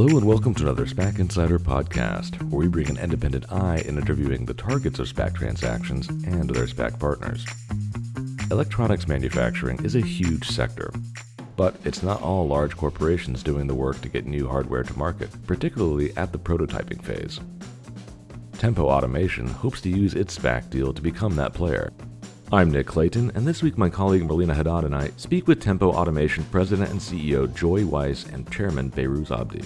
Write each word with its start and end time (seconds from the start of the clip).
Hello 0.00 0.16
and 0.16 0.26
welcome 0.26 0.54
to 0.54 0.62
another 0.62 0.86
SPAC 0.86 1.18
Insider 1.18 1.58
podcast, 1.58 2.40
where 2.44 2.60
we 2.60 2.68
bring 2.68 2.88
an 2.88 2.96
independent 2.96 3.52
eye 3.52 3.82
in 3.84 3.98
interviewing 3.98 4.46
the 4.46 4.54
targets 4.54 4.98
of 4.98 5.06
SPAC 5.06 5.34
transactions 5.34 6.08
and 6.08 6.48
their 6.48 6.64
SPAC 6.64 6.98
partners. 6.98 7.44
Electronics 8.50 9.06
manufacturing 9.06 9.78
is 9.84 9.96
a 9.96 10.00
huge 10.00 10.48
sector, 10.48 10.90
but 11.54 11.76
it's 11.84 12.02
not 12.02 12.22
all 12.22 12.48
large 12.48 12.78
corporations 12.78 13.42
doing 13.42 13.66
the 13.66 13.74
work 13.74 14.00
to 14.00 14.08
get 14.08 14.24
new 14.24 14.48
hardware 14.48 14.84
to 14.84 14.96
market, 14.98 15.28
particularly 15.46 16.16
at 16.16 16.32
the 16.32 16.38
prototyping 16.38 17.02
phase. 17.02 17.38
Tempo 18.56 18.86
Automation 18.86 19.48
hopes 19.48 19.82
to 19.82 19.90
use 19.90 20.14
its 20.14 20.38
SPAC 20.38 20.70
deal 20.70 20.94
to 20.94 21.02
become 21.02 21.36
that 21.36 21.52
player. 21.52 21.92
I'm 22.50 22.70
Nick 22.70 22.86
Clayton, 22.86 23.32
and 23.34 23.46
this 23.46 23.62
week 23.62 23.76
my 23.76 23.90
colleague 23.90 24.26
Marlena 24.26 24.54
Haddad 24.54 24.84
and 24.84 24.94
I 24.94 25.10
speak 25.18 25.46
with 25.46 25.60
Tempo 25.60 25.92
Automation 25.92 26.44
President 26.44 26.88
and 26.88 27.00
CEO 27.00 27.54
Joy 27.54 27.84
Weiss 27.84 28.24
and 28.24 28.50
Chairman 28.50 28.90
Behrooz 28.90 29.30
Abdi. 29.30 29.62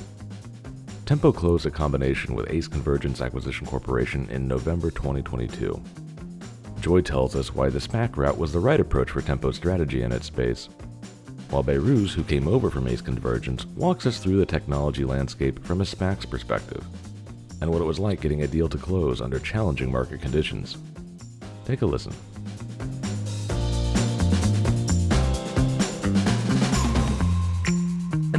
Tempo 1.07 1.33
closed 1.33 1.67
a 1.67 1.71
combination 1.71 2.35
with 2.35 2.51
Ace 2.51 2.67
Convergence 2.67 3.21
Acquisition 3.21 3.67
Corporation 3.67 4.27
in 4.31 4.49
November 4.49 4.91
2022. 4.91 5.79
Joy 6.81 7.03
tells 7.03 7.37
us 7.37 7.55
why 7.55 7.69
the 7.69 7.79
SPAC 7.79 8.17
route 8.17 8.39
was 8.39 8.55
the 8.55 8.59
right 8.59 8.81
approach 8.81 9.11
for 9.11 9.21
Tempo's 9.21 9.57
strategy 9.57 10.01
in 10.01 10.13
its 10.13 10.27
space, 10.27 10.71
while 11.51 11.63
Behrooz, 11.63 12.15
who 12.15 12.25
came 12.25 12.49
over 12.49 12.71
from 12.71 12.89
Ace 12.89 13.03
Convergence, 13.03 13.67
walks 13.77 14.07
us 14.07 14.19
through 14.19 14.39
the 14.39 14.47
technology 14.47 15.05
landscape 15.05 15.63
from 15.63 15.83
a 15.83 15.85
SPAC's 15.85 16.25
perspective, 16.25 16.83
and 17.61 17.71
what 17.71 17.83
it 17.83 17.87
was 17.87 17.99
like 17.99 18.23
getting 18.23 18.43
a 18.43 18.49
deal 18.49 18.69
to 18.71 18.79
close 18.79 19.21
under 19.21 19.39
challenging 19.39 19.93
market 19.93 20.23
conditions. 20.23 20.79
Take 21.67 21.83
a 21.83 21.87
listen. 21.87 22.15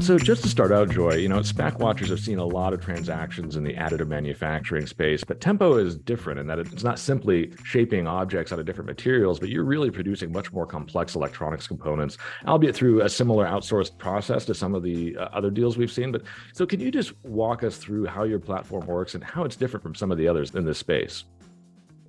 So 0.06 0.20
just 0.20 0.44
to 0.44 0.50
start 0.50 0.72
out, 0.72 0.92
Joy, 0.92 1.16
you 1.16 1.28
know, 1.28 1.40
SPAC 1.40 1.80
watchers 1.80 2.10
have 2.10 2.20
seen 2.20 2.38
a 2.38 2.46
lot 2.46 2.74
of 2.74 2.82
transactions 2.82 3.56
in 3.56 3.64
the 3.64 3.74
additive 3.74 4.08
manufacturing 4.08 4.86
space, 4.86 5.24
but 5.24 5.42
Tempo 5.42 5.78
is 5.78 5.96
different 5.96 6.40
in 6.40 6.46
that 6.46 6.60
it's 6.60 6.84
not 6.84 7.00
simply 7.00 7.52
shaping 7.64 8.06
objects 8.06 8.54
out 8.54 8.60
of 8.60 8.68
different 8.68 8.88
materials, 8.88 9.40
but 9.40 9.50
you're 9.50 9.64
really 9.64 9.90
producing 9.90 10.32
much 10.32 10.54
more 10.54 10.68
complex 10.68 11.16
electronics 11.16 11.68
components, 11.68 12.20
albeit 12.46 12.76
through 12.76 13.02
a 13.02 13.10
similar 13.10 13.48
outsourced 13.48 13.98
process 13.98 14.46
to 14.46 14.54
some 14.54 14.76
of 14.76 14.84
the 14.84 15.18
uh, 15.18 15.24
other 15.34 15.50
deals 15.50 15.76
we've 15.76 15.92
seen. 15.92 16.12
But 16.12 16.22
so 16.54 16.68
can 16.68 16.80
you 16.80 16.92
just 16.92 17.14
walk 17.26 17.64
us 17.64 17.78
through 17.78 18.06
how 18.06 18.26
your 18.26 18.40
platform 18.40 18.86
works 18.86 19.16
and 19.16 19.24
how 19.24 19.44
it's 19.44 19.56
different 19.56 19.82
from 19.82 19.96
some 19.96 20.12
of 20.12 20.20
the 20.20 20.28
others 20.28 20.54
in 20.54 20.66
this 20.66 20.78
space? 20.78 21.24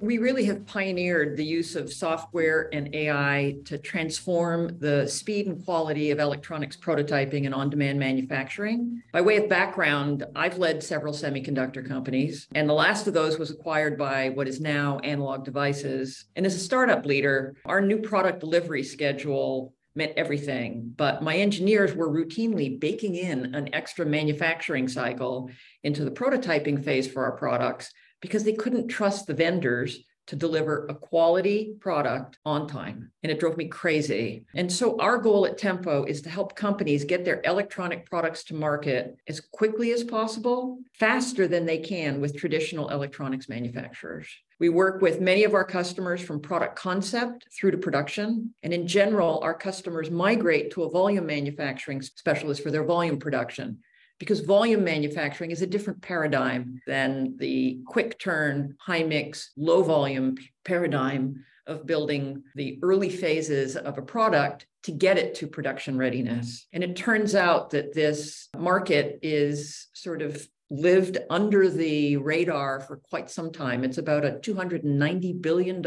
We 0.00 0.19
really 0.19 0.44
have 0.44 0.66
pioneered 0.66 1.36
the 1.36 1.44
use 1.44 1.75
of 1.75 1.92
software 1.92 2.69
and 2.72 2.94
AI 2.94 3.56
to 3.64 3.78
transform 3.78 4.78
the 4.78 5.06
speed 5.06 5.47
and 5.47 5.64
quality 5.64 6.11
of 6.11 6.19
electronics 6.19 6.77
prototyping 6.77 7.47
and 7.47 7.55
on 7.55 7.70
demand 7.70 7.98
manufacturing. 7.98 9.02
By 9.12 9.22
way 9.22 9.36
of 9.36 9.48
background, 9.48 10.24
I've 10.34 10.58
led 10.58 10.83
several 10.83 11.14
semiconductor 11.14 11.86
companies, 11.86 12.47
and 12.55 12.69
the 12.69 12.74
last 12.74 13.06
of 13.06 13.14
those 13.14 13.39
was 13.39 13.50
acquired 13.50 13.97
by 13.97 14.30
what 14.30 14.48
is 14.48 14.61
now 14.61 14.98
Analog 14.98 15.44
Devices. 15.44 16.27
And 16.36 16.44
as 16.44 16.55
a 16.55 16.61
startup 16.61 17.06
leader, 17.06 17.55
our 17.64 17.80
new 17.80 17.98
product 17.98 18.41
delivery 18.41 18.83
schedule 18.83 19.72
meant 19.94 20.12
everything. 20.17 20.92
But 20.94 21.22
my 21.22 21.36
engineers 21.36 21.94
were 21.94 22.11
routinely 22.11 22.78
baking 22.78 23.14
in 23.14 23.55
an 23.55 23.74
extra 23.74 24.05
manufacturing 24.05 24.89
cycle 24.89 25.50
into 25.83 26.05
the 26.05 26.11
prototyping 26.11 26.84
phase 26.84 27.11
for 27.11 27.24
our 27.24 27.33
products 27.33 27.92
because 28.20 28.45
they 28.45 28.53
couldn't 28.53 28.89
trust 28.89 29.27
the 29.27 29.34
vendors 29.34 29.98
to 30.27 30.36
deliver 30.36 30.86
a 30.86 30.95
quality 30.95 31.75
product 31.81 32.39
on 32.45 32.67
time. 32.67 33.12
And 33.23 33.31
it 33.31 33.39
drove 33.39 33.56
me 33.56 33.69
crazy. 33.69 34.45
And 34.55 34.70
so, 34.70 34.98
our 34.98 35.19
goal 35.19 35.47
at 35.47 35.58
Tempo 35.58 36.05
is 36.05 36.20
to 36.23 36.31
help 36.31 36.56
companies 36.56 37.05
get 37.05 37.25
their 37.25 37.41
electronic 37.45 38.06
products 38.06 38.45
to 38.45 38.55
market 38.55 39.17
as 39.28 39.41
quickly 39.41 39.92
as 39.92 40.03
possible, 40.03 40.78
faster 40.95 41.47
than 41.47 41.64
they 41.64 41.78
can 41.78 42.20
with 42.20 42.36
traditional 42.36 42.89
electronics 42.89 43.48
manufacturers. 43.48 44.28
We 44.58 44.69
work 44.69 45.02
with 45.02 45.20
many 45.20 45.45
of 45.45 45.55
our 45.55 45.64
customers 45.64 46.23
from 46.23 46.40
product 46.40 46.77
concept 46.77 47.46
through 47.55 47.73
to 47.73 47.79
production. 47.79 48.55
And 48.63 48.73
in 48.73 48.86
general, 48.86 49.39
our 49.42 49.55
customers 49.55 50.11
migrate 50.11 50.73
to 50.73 50.85
a 50.85 50.90
volume 50.90 51.27
manufacturing 51.27 52.01
specialist 52.01 52.63
for 52.63 52.70
their 52.70 52.85
volume 52.85 53.19
production 53.19 53.79
because 54.18 54.40
volume 54.40 54.82
manufacturing 54.84 55.50
is 55.50 55.62
a 55.62 55.66
different 55.66 56.00
paradigm 56.00 56.80
than 56.86 57.36
the 57.38 57.80
quick 57.86 58.18
turn, 58.18 58.77
high 58.80 59.02
mix, 59.02 59.52
low 59.56 59.82
volume 59.82 60.36
paradigm 60.64 61.44
of 61.66 61.86
building 61.86 62.42
the 62.54 62.78
early 62.82 63.10
phases 63.10 63.77
of 63.77 63.98
a 63.98 64.02
product 64.02 64.66
to 64.84 64.92
get 64.92 65.18
it 65.18 65.34
to 65.34 65.48
production 65.48 65.98
readiness. 65.98 66.66
And 66.72 66.84
it 66.84 66.96
turns 66.96 67.34
out 67.34 67.70
that 67.70 67.92
this 67.92 68.48
market 68.56 69.18
is 69.22 69.88
sort 69.92 70.22
of 70.22 70.48
lived 70.70 71.18
under 71.30 71.68
the 71.68 72.16
radar 72.16 72.80
for 72.80 72.96
quite 72.96 73.30
some 73.30 73.52
time. 73.52 73.84
It's 73.84 73.98
about 73.98 74.24
a 74.24 74.33
$290 74.33 75.40
billion 75.40 75.83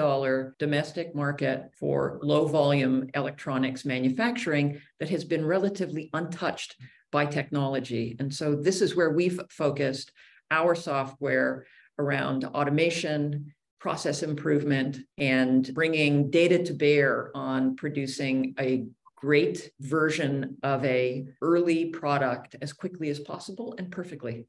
domestic 0.57 1.13
market 1.13 1.71
for 1.77 2.19
low 2.23 2.47
volume 2.47 3.09
electronics 3.13 3.83
manufacturing 3.83 4.81
that 4.99 5.09
has 5.09 5.25
been 5.25 5.45
relatively 5.45 6.09
untouched 6.13 6.77
by 7.11 7.25
technology. 7.25 8.15
And 8.19 8.33
so 8.33 8.55
this 8.55 8.81
is 8.81 8.95
where 8.95 9.11
we've 9.11 9.39
focused 9.49 10.11
our 10.51 10.75
software 10.75 11.65
around 11.97 12.45
automation, 12.45 13.53
process 13.79 14.23
improvement, 14.23 14.97
and 15.17 15.73
bringing 15.73 16.29
data 16.29 16.63
to 16.63 16.73
bear 16.73 17.31
on 17.35 17.75
producing 17.75 18.53
a 18.59 18.85
great 19.15 19.71
version 19.79 20.57
of 20.63 20.83
a 20.85 21.25
early 21.41 21.87
product 21.87 22.55
as 22.61 22.71
quickly 22.71 23.09
as 23.09 23.19
possible 23.19 23.75
and 23.77 23.91
perfectly. 23.91 24.45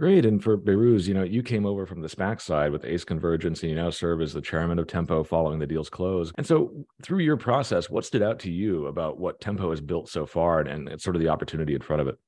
Great. 0.00 0.24
And 0.24 0.42
for 0.42 0.56
Behrooz, 0.56 1.06
you 1.06 1.12
know, 1.12 1.24
you 1.24 1.42
came 1.42 1.66
over 1.66 1.84
from 1.84 2.00
the 2.00 2.08
SPAC 2.08 2.40
side 2.40 2.72
with 2.72 2.86
Ace 2.86 3.04
Convergence, 3.04 3.62
and 3.62 3.68
you 3.68 3.76
now 3.76 3.90
serve 3.90 4.22
as 4.22 4.32
the 4.32 4.40
chairman 4.40 4.78
of 4.78 4.86
Tempo 4.86 5.22
following 5.22 5.58
the 5.58 5.66
deal's 5.66 5.90
close. 5.90 6.32
And 6.38 6.46
so, 6.46 6.72
through 7.02 7.18
your 7.18 7.36
process, 7.36 7.90
what 7.90 8.06
stood 8.06 8.22
out 8.22 8.38
to 8.40 8.50
you 8.50 8.86
about 8.86 9.20
what 9.20 9.42
Tempo 9.42 9.68
has 9.68 9.82
built 9.82 10.08
so 10.08 10.24
far 10.24 10.60
and, 10.60 10.88
and 10.88 10.98
sort 10.98 11.16
of 11.16 11.22
the 11.22 11.28
opportunity 11.28 11.74
in 11.74 11.82
front 11.82 12.00
of 12.00 12.08
it? 12.08 12.18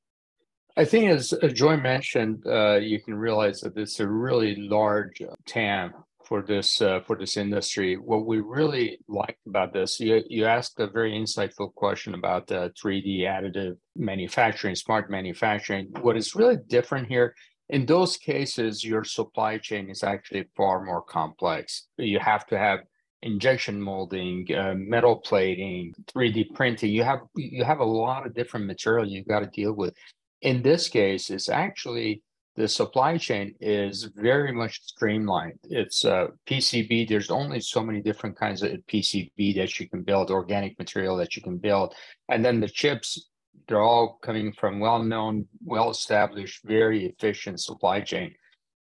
I 0.77 0.84
think, 0.84 1.09
as 1.12 1.33
Joy 1.55 1.78
mentioned, 1.78 2.47
uh, 2.47 2.75
you 2.75 3.00
can 3.00 3.15
realize 3.15 3.62
that 3.62 3.75
it's 3.78 4.00
a 4.00 4.06
really 4.06 4.54
large 4.56 5.22
uh, 5.22 5.34
TAM 5.47 5.94
for 6.27 6.43
this 6.43 6.83
uh, 6.83 7.00
for 7.00 7.16
this 7.16 7.39
industry. 7.39 7.97
What 7.97 8.27
we 8.27 8.41
really 8.41 8.99
liked 9.09 9.47
about 9.47 9.72
this, 9.72 9.99
you, 9.99 10.22
you 10.28 10.44
asked 10.44 10.78
a 10.78 10.89
very 10.89 11.12
insightful 11.12 11.72
question 11.75 12.12
about 12.12 12.49
the 12.49 12.71
3D 12.83 13.21
additive 13.21 13.78
manufacturing, 13.97 14.75
smart 14.75 15.10
manufacturing. 15.10 15.89
What 16.03 16.19
is 16.19 16.34
really 16.34 16.59
different 16.69 17.09
here 17.09 17.34
in 17.72 17.87
those 17.87 18.19
cases, 18.19 18.84
your 18.84 19.03
supply 19.03 19.56
chain 19.56 19.88
is 19.88 20.05
actually 20.05 20.44
far 20.55 20.84
more 20.84 21.00
complex. 21.00 21.88
You 21.97 22.19
have 22.19 22.47
to 22.49 22.59
have 22.59 22.81
injection 23.22 23.81
molding, 23.81 24.47
uh, 24.55 24.75
metal 24.77 25.16
plating, 25.16 25.94
3D 26.15 26.55
printing. 26.55 26.93
You 26.93 27.03
have 27.03 27.21
you 27.34 27.65
have 27.65 27.81
a 27.81 27.84
lot 27.84 28.27
of 28.27 28.34
different 28.34 28.66
material 28.66 29.09
you've 29.09 29.27
got 29.27 29.41
to 29.41 29.47
deal 29.47 29.72
with. 29.72 29.94
In 30.43 30.60
this 30.60 30.88
case, 30.88 31.31
it's 31.31 31.49
actually 31.49 32.21
the 32.56 32.69
supply 32.69 33.16
chain 33.16 33.55
is 33.60 34.10
very 34.16 34.53
much 34.53 34.83
streamlined. 34.83 35.59
It's 35.65 36.04
uh, 36.04 36.27
PCB. 36.47 37.09
There's 37.09 37.31
only 37.31 37.60
so 37.60 37.83
many 37.83 38.03
different 38.03 38.37
kinds 38.39 38.62
of 38.62 38.72
PCB 38.87 39.56
that 39.56 39.81
you 39.81 39.89
can 39.89 40.03
build, 40.03 40.31
organic 40.31 40.78
material 40.78 41.16
that 41.16 41.37
you 41.37 41.41
can 41.41 41.56
build, 41.56 41.94
and 42.28 42.44
then 42.44 42.60
the 42.60 42.69
chips 42.69 43.31
they're 43.69 43.81
all 43.81 44.19
coming 44.23 44.53
from 44.53 44.81
well-known, 44.81 45.47
well-established, 45.65 46.65
very 46.65 47.07
efficient 47.07 47.61
supply 47.61 48.01
chain. 48.01 48.35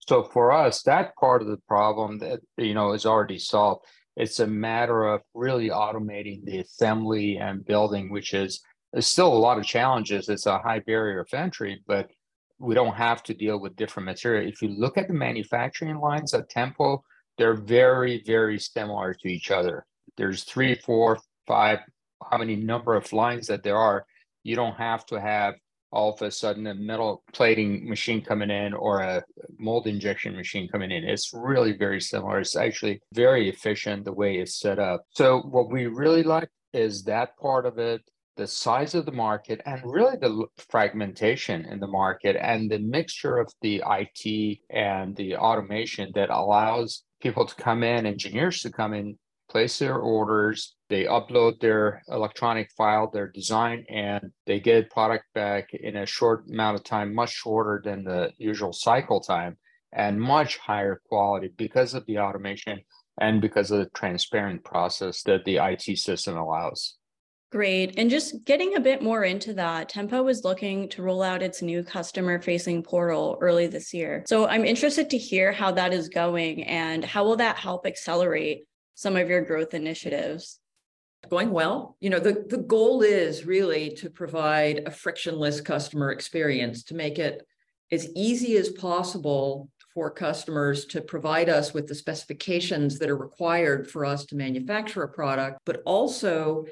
So 0.01 0.23
for 0.23 0.53
us, 0.53 0.83
that 0.83 1.15
part 1.17 1.43
of 1.43 1.49
the 1.49 1.61
problem 1.69 2.19
that 2.21 2.41
you 2.57 2.75
know 2.75 2.93
is 2.93 3.05
already 3.05 3.39
solved. 3.39 3.85
It's 4.17 4.41
a 4.41 4.47
matter 4.47 5.05
of 5.05 5.21
really 5.35 5.69
automating 5.69 6.45
the 6.45 6.59
assembly 6.59 7.37
and 7.37 7.65
building, 7.65 8.11
which 8.11 8.35
is 8.35 8.61
still 9.01 9.33
a 9.33 9.39
lot 9.39 9.59
of 9.59 9.65
challenges. 9.65 10.29
It's 10.29 10.47
a 10.47 10.59
high 10.59 10.81
barrier 10.81 11.21
of 11.21 11.29
entry, 11.35 11.83
but 11.87 12.09
we 12.59 12.75
don't 12.75 12.97
have 12.97 13.23
to 13.25 13.35
deal 13.35 13.61
with 13.61 13.77
different 13.77 14.07
material. 14.07 14.49
If 14.49 14.63
you 14.63 14.71
look 14.71 14.99
at 14.99 15.09
the 15.09 15.15
manufacturing 15.15 16.01
lines 16.01 16.35
at 16.35 16.49
Tempo, 16.49 17.05
they're 17.37 17.55
very, 17.55 18.23
very 18.27 18.59
similar 18.59 19.15
to 19.15 19.29
each 19.29 19.51
other. 19.53 19.87
There's 20.17 20.43
three, 20.43 20.75
four, 20.75 21.19
five, 21.47 21.81
how 22.29 22.39
many 22.39 22.57
number 22.57 22.97
of 22.97 23.13
lines 23.13 23.47
that 23.47 23.63
there 23.63 23.77
are 23.77 24.05
you 24.43 24.57
don't 24.57 24.77
have 24.77 25.05
to 25.07 25.21
have 25.21 25.55
all 25.91 26.13
of 26.13 26.23
a 26.23 26.31
sudden 26.31 26.67
a 26.67 26.75
metal 26.75 27.23
plating 27.33 27.89
machine 27.89 28.23
coming 28.23 28.51
in 28.51 28.75
or 28.75 29.01
a 29.01 29.23
mold 29.59 29.87
injection 29.87 30.37
machine 30.37 30.69
coming 30.69 30.91
in. 30.91 31.05
It's 31.05 31.33
really 31.33 31.73
very 31.73 32.01
similar. 32.01 32.41
It's 32.41 32.57
actually 32.57 33.01
very 33.15 33.49
efficient 33.49 34.05
the 34.05 34.13
way 34.13 34.37
it's 34.37 34.61
set 34.61 34.79
up. 34.79 35.05
So 35.11 35.41
what 35.41 35.71
we 35.71 35.87
really 35.87 36.23
like 36.23 36.51
is 36.73 37.05
that 37.05 37.37
part 37.39 37.65
of 37.65 37.79
it, 37.79 38.03
the 38.37 38.47
size 38.47 38.95
of 38.95 39.07
the 39.07 39.13
market 39.13 39.61
and 39.67 39.81
really 39.85 40.17
the 40.17 40.47
fragmentation 40.71 41.65
in 41.65 41.81
the 41.81 41.87
market 41.87 42.37
and 42.37 42.71
the 42.71 42.79
mixture 42.79 43.39
of 43.39 43.51
the 43.63 43.83
IT 43.85 44.59
and 44.71 45.17
the 45.17 45.37
automation 45.37 46.13
that 46.15 46.31
allows 46.31 47.03
people 47.21 47.47
to 47.47 47.55
come 47.57 47.83
in, 47.83 48.07
engineers 48.07 48.61
to 48.61 48.71
come 48.71 48.95
in 48.95 49.19
place 49.49 49.79
their 49.79 49.97
orders, 49.97 50.77
they 50.89 51.05
upload 51.05 51.61
their 51.61 52.03
electronic 52.09 52.71
file, 52.77 53.11
their 53.11 53.29
design, 53.29 53.85
and 53.89 54.33
they 54.47 54.61
get 54.61 54.91
product 54.91 55.25
back 55.35 55.73
in 55.75 55.97
a 55.97 56.07
short 56.07 56.47
amount 56.49 56.77
of 56.77 56.85
time, 56.85 57.15
much 57.15 57.33
shorter 57.33 57.81
than 57.85 58.05
the 58.05 58.33
usual 58.39 58.73
cycle 58.73 59.21
time, 59.21 59.57
and 59.93 60.21
much 60.21 60.59
higher 60.59 61.01
quality 61.09 61.51
because 61.57 61.95
of 61.95 62.05
the 62.07 62.19
automation 62.19 62.81
and 63.21 63.41
because 63.41 63.71
of 63.71 63.79
the 63.79 63.91
transparent 63.95 64.65
process 64.65 65.23
that 65.23 65.45
the 65.45 65.57
IT 65.57 65.99
system 65.99 66.37
allows. 66.37 66.99
Great. 67.51 67.99
And 67.99 68.11
just 68.11 68.45
getting 68.45 68.77
a 68.77 68.81
bit 68.81 69.03
more 69.03 69.25
into 69.25 69.55
that, 69.55 69.89
Tempo 69.89 70.29
is 70.29 70.45
looking 70.45 70.87
to 70.91 71.03
roll 71.03 71.23
out 71.23 71.43
its 71.43 71.63
new 71.63 71.83
customer 71.83 72.39
facing 72.43 72.83
portal 72.83 73.39
early 73.41 73.67
this 73.67 73.95
year. 73.95 74.23
So 74.27 74.47
I'm 74.47 74.67
interested 74.67 75.09
to 75.11 75.19
hear 75.19 75.51
how 75.51 75.73
that 75.73 75.95
is 75.95 76.11
going 76.11 76.65
and 76.65 77.03
how 77.03 77.25
will 77.25 77.37
that 77.37 77.57
help 77.57 77.87
accelerate 77.87 78.68
some 78.99 79.17
of 79.17 79.29
your 79.29 79.43
growth 79.43 79.75
initiatives? 79.75 80.59
Going 81.31 81.51
well. 81.51 81.97
You 82.01 82.11
know, 82.11 82.19
the, 82.19 82.45
the 82.49 82.59
goal 82.59 83.03
is 83.03 83.47
really 83.47 83.91
to 83.91 84.11
provide 84.11 84.83
a 84.87 84.91
frictionless 84.91 85.61
customer 85.61 86.11
experience, 86.11 86.83
to 86.85 86.97
make 86.97 87.21
it 87.21 87.47
as 87.93 88.09
easy 88.17 88.57
as 88.57 88.71
possible 88.71 89.71
for 89.95 90.11
customers 90.11 90.85
to 90.87 91.01
provide 91.01 91.49
us 91.49 91.73
with 91.73 91.87
the 91.87 91.95
specifications 91.95 92.99
that 92.99 93.09
are 93.09 93.17
required 93.17 93.89
for 93.89 94.05
us 94.05 94.25
to 94.27 94.37
manufacture 94.37 95.05
a 95.05 95.09
product, 95.09 95.61
but 95.65 95.81
also 95.87 96.65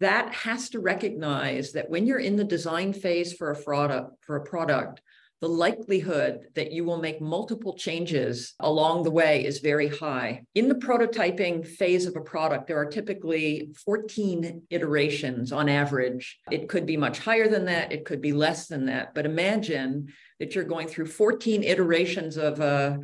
that 0.00 0.34
has 0.34 0.68
to 0.70 0.80
recognize 0.80 1.70
that 1.72 1.88
when 1.88 2.08
you're 2.08 2.18
in 2.18 2.34
the 2.34 2.42
design 2.42 2.92
phase 2.92 3.32
for 3.32 3.52
a 3.52 3.62
product, 3.62 4.16
for 4.20 4.34
a 4.34 4.44
product, 4.44 5.00
the 5.42 5.48
likelihood 5.48 6.46
that 6.54 6.70
you 6.70 6.84
will 6.84 7.00
make 7.00 7.20
multiple 7.20 7.74
changes 7.74 8.54
along 8.60 9.02
the 9.02 9.10
way 9.10 9.44
is 9.44 9.58
very 9.58 9.88
high. 9.88 10.40
In 10.54 10.68
the 10.68 10.76
prototyping 10.76 11.66
phase 11.66 12.06
of 12.06 12.14
a 12.14 12.20
product, 12.20 12.68
there 12.68 12.78
are 12.78 12.86
typically 12.86 13.72
14 13.84 14.62
iterations 14.70 15.50
on 15.50 15.68
average. 15.68 16.38
It 16.52 16.68
could 16.68 16.86
be 16.86 16.96
much 16.96 17.18
higher 17.18 17.48
than 17.48 17.64
that, 17.64 17.90
it 17.90 18.04
could 18.04 18.20
be 18.20 18.32
less 18.32 18.68
than 18.68 18.86
that. 18.86 19.14
But 19.16 19.26
imagine 19.26 20.12
that 20.38 20.54
you're 20.54 20.62
going 20.62 20.86
through 20.86 21.06
14 21.06 21.64
iterations 21.64 22.36
of 22.36 22.60
a 22.60 23.00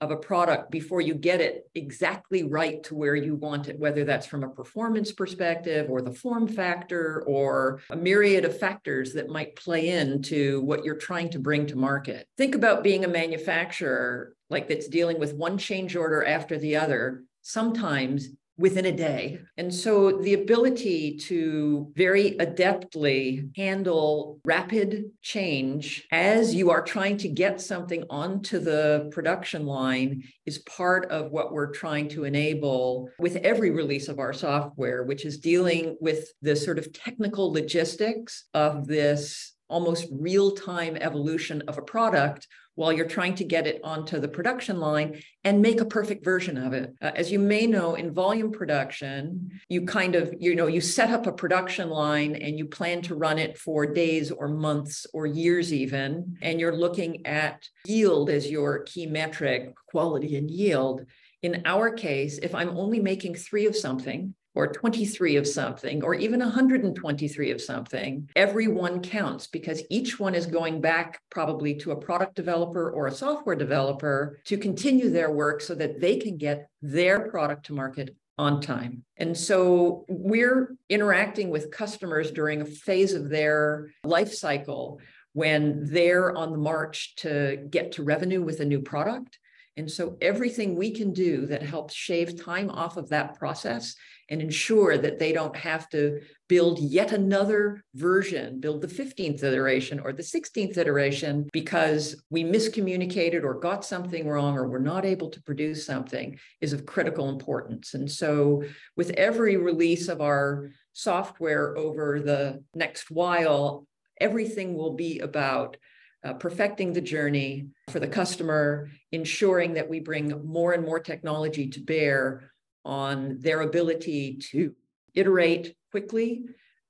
of 0.00 0.10
a 0.10 0.16
product 0.16 0.70
before 0.70 1.00
you 1.00 1.14
get 1.14 1.40
it 1.40 1.68
exactly 1.74 2.42
right 2.42 2.82
to 2.84 2.94
where 2.94 3.14
you 3.14 3.34
want 3.34 3.68
it, 3.68 3.78
whether 3.78 4.04
that's 4.04 4.26
from 4.26 4.42
a 4.42 4.48
performance 4.48 5.12
perspective 5.12 5.90
or 5.90 6.00
the 6.00 6.12
form 6.12 6.48
factor 6.48 7.22
or 7.26 7.80
a 7.90 7.96
myriad 7.96 8.44
of 8.44 8.58
factors 8.58 9.12
that 9.12 9.28
might 9.28 9.56
play 9.56 9.90
into 9.90 10.62
what 10.62 10.84
you're 10.84 10.96
trying 10.96 11.28
to 11.28 11.38
bring 11.38 11.66
to 11.66 11.76
market. 11.76 12.26
Think 12.38 12.54
about 12.54 12.82
being 12.82 13.04
a 13.04 13.08
manufacturer 13.08 14.34
like 14.48 14.68
that's 14.68 14.88
dealing 14.88 15.18
with 15.18 15.34
one 15.34 15.58
change 15.58 15.94
order 15.94 16.24
after 16.24 16.58
the 16.58 16.76
other. 16.76 17.24
Sometimes 17.42 18.28
within 18.60 18.84
a 18.84 18.92
day. 18.92 19.40
And 19.56 19.74
so 19.74 20.20
the 20.20 20.34
ability 20.34 21.16
to 21.16 21.90
very 21.96 22.32
adeptly 22.32 23.50
handle 23.56 24.38
rapid 24.44 25.06
change 25.22 26.06
as 26.12 26.54
you 26.54 26.70
are 26.70 26.82
trying 26.82 27.16
to 27.18 27.28
get 27.28 27.62
something 27.62 28.04
onto 28.10 28.58
the 28.58 29.08
production 29.12 29.64
line 29.64 30.24
is 30.44 30.58
part 30.58 31.10
of 31.10 31.30
what 31.30 31.54
we're 31.54 31.72
trying 31.72 32.06
to 32.10 32.24
enable 32.24 33.08
with 33.18 33.36
every 33.36 33.70
release 33.70 34.08
of 34.08 34.18
our 34.18 34.34
software, 34.34 35.04
which 35.04 35.24
is 35.24 35.38
dealing 35.38 35.96
with 35.98 36.28
the 36.42 36.54
sort 36.54 36.78
of 36.78 36.92
technical 36.92 37.50
logistics 37.50 38.44
of 38.52 38.86
this 38.86 39.54
almost 39.70 40.06
real 40.12 40.50
time 40.50 40.98
evolution 41.00 41.62
of 41.66 41.78
a 41.78 41.82
product 41.82 42.46
while 42.74 42.92
you're 42.92 43.06
trying 43.06 43.34
to 43.34 43.44
get 43.44 43.66
it 43.66 43.80
onto 43.84 44.18
the 44.18 44.28
production 44.28 44.78
line 44.78 45.22
and 45.44 45.60
make 45.60 45.80
a 45.80 45.84
perfect 45.84 46.24
version 46.24 46.56
of 46.56 46.72
it. 46.72 46.94
Uh, 47.02 47.10
as 47.14 47.30
you 47.30 47.38
may 47.38 47.66
know, 47.66 47.94
in 47.94 48.12
volume 48.12 48.52
production, 48.52 49.50
you 49.68 49.84
kind 49.84 50.14
of, 50.14 50.34
you 50.38 50.54
know, 50.54 50.66
you 50.66 50.80
set 50.80 51.10
up 51.10 51.26
a 51.26 51.32
production 51.32 51.90
line 51.90 52.34
and 52.36 52.58
you 52.58 52.66
plan 52.66 53.02
to 53.02 53.14
run 53.14 53.38
it 53.38 53.58
for 53.58 53.86
days 53.86 54.30
or 54.30 54.48
months 54.48 55.06
or 55.12 55.26
years 55.26 55.72
even, 55.72 56.36
and 56.42 56.60
you're 56.60 56.76
looking 56.76 57.26
at 57.26 57.68
yield 57.86 58.30
as 58.30 58.50
your 58.50 58.84
key 58.84 59.06
metric, 59.06 59.74
quality 59.88 60.36
and 60.36 60.50
yield. 60.50 61.04
In 61.42 61.62
our 61.64 61.90
case, 61.90 62.38
if 62.38 62.54
I'm 62.54 62.76
only 62.76 63.00
making 63.00 63.34
three 63.34 63.66
of 63.66 63.74
something, 63.74 64.34
or 64.54 64.66
23 64.66 65.36
of 65.36 65.46
something, 65.46 66.02
or 66.02 66.14
even 66.14 66.40
123 66.40 67.50
of 67.50 67.60
something, 67.60 68.28
every 68.34 68.68
one 68.68 69.00
counts 69.00 69.46
because 69.46 69.82
each 69.90 70.18
one 70.18 70.34
is 70.34 70.46
going 70.46 70.80
back 70.80 71.20
probably 71.30 71.74
to 71.74 71.92
a 71.92 71.96
product 71.96 72.34
developer 72.34 72.90
or 72.90 73.06
a 73.06 73.12
software 73.12 73.56
developer 73.56 74.38
to 74.44 74.56
continue 74.56 75.10
their 75.10 75.30
work 75.30 75.60
so 75.60 75.74
that 75.74 76.00
they 76.00 76.16
can 76.16 76.36
get 76.36 76.68
their 76.82 77.28
product 77.30 77.66
to 77.66 77.72
market 77.72 78.16
on 78.38 78.60
time. 78.60 79.04
And 79.18 79.36
so 79.36 80.06
we're 80.08 80.74
interacting 80.88 81.50
with 81.50 81.70
customers 81.70 82.30
during 82.30 82.62
a 82.62 82.64
phase 82.64 83.12
of 83.12 83.28
their 83.28 83.90
life 84.02 84.32
cycle 84.32 84.98
when 85.32 85.86
they're 85.92 86.34
on 86.36 86.50
the 86.50 86.58
march 86.58 87.14
to 87.16 87.66
get 87.70 87.92
to 87.92 88.02
revenue 88.02 88.42
with 88.42 88.60
a 88.60 88.64
new 88.64 88.80
product. 88.80 89.38
And 89.76 89.90
so 89.90 90.16
everything 90.20 90.76
we 90.76 90.90
can 90.90 91.12
do 91.12 91.46
that 91.46 91.62
helps 91.62 91.94
shave 91.94 92.42
time 92.42 92.70
off 92.70 92.96
of 92.96 93.08
that 93.10 93.38
process 93.38 93.94
and 94.28 94.40
ensure 94.40 94.98
that 94.98 95.18
they 95.18 95.32
don't 95.32 95.56
have 95.56 95.88
to 95.90 96.20
build 96.48 96.78
yet 96.80 97.12
another 97.12 97.82
version, 97.94 98.60
build 98.60 98.80
the 98.82 98.88
15th 98.88 99.42
iteration 99.42 100.00
or 100.00 100.12
the 100.12 100.22
16th 100.22 100.76
iteration 100.76 101.48
because 101.52 102.22
we 102.30 102.44
miscommunicated 102.44 103.42
or 103.42 103.54
got 103.54 103.84
something 103.84 104.28
wrong 104.28 104.56
or 104.56 104.68
we're 104.68 104.78
not 104.78 105.04
able 105.04 105.30
to 105.30 105.42
produce 105.42 105.86
something 105.86 106.38
is 106.60 106.72
of 106.72 106.86
critical 106.86 107.28
importance. 107.28 107.94
And 107.94 108.10
so, 108.10 108.62
with 108.96 109.10
every 109.10 109.56
release 109.56 110.08
of 110.08 110.20
our 110.20 110.70
software 110.92 111.76
over 111.76 112.20
the 112.20 112.62
next 112.74 113.10
while, 113.10 113.86
everything 114.20 114.74
will 114.74 114.94
be 114.94 115.20
about 115.20 115.76
uh, 116.24 116.34
perfecting 116.34 116.92
the 116.92 117.00
journey 117.00 117.68
for 117.90 118.00
the 118.00 118.08
customer, 118.08 118.90
ensuring 119.12 119.74
that 119.74 119.88
we 119.88 120.00
bring 120.00 120.28
more 120.44 120.72
and 120.72 120.84
more 120.84 121.00
technology 121.00 121.68
to 121.68 121.80
bear 121.80 122.52
on 122.84 123.38
their 123.40 123.62
ability 123.62 124.38
to 124.50 124.74
iterate 125.14 125.74
quickly 125.90 126.44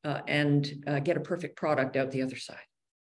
uh, 0.05 0.21
and 0.27 0.85
uh, 0.87 0.99
get 1.00 1.17
a 1.17 1.21
perfect 1.21 1.56
product 1.56 1.97
out 1.97 2.11
the 2.11 2.23
other 2.23 2.37
side. 2.37 2.59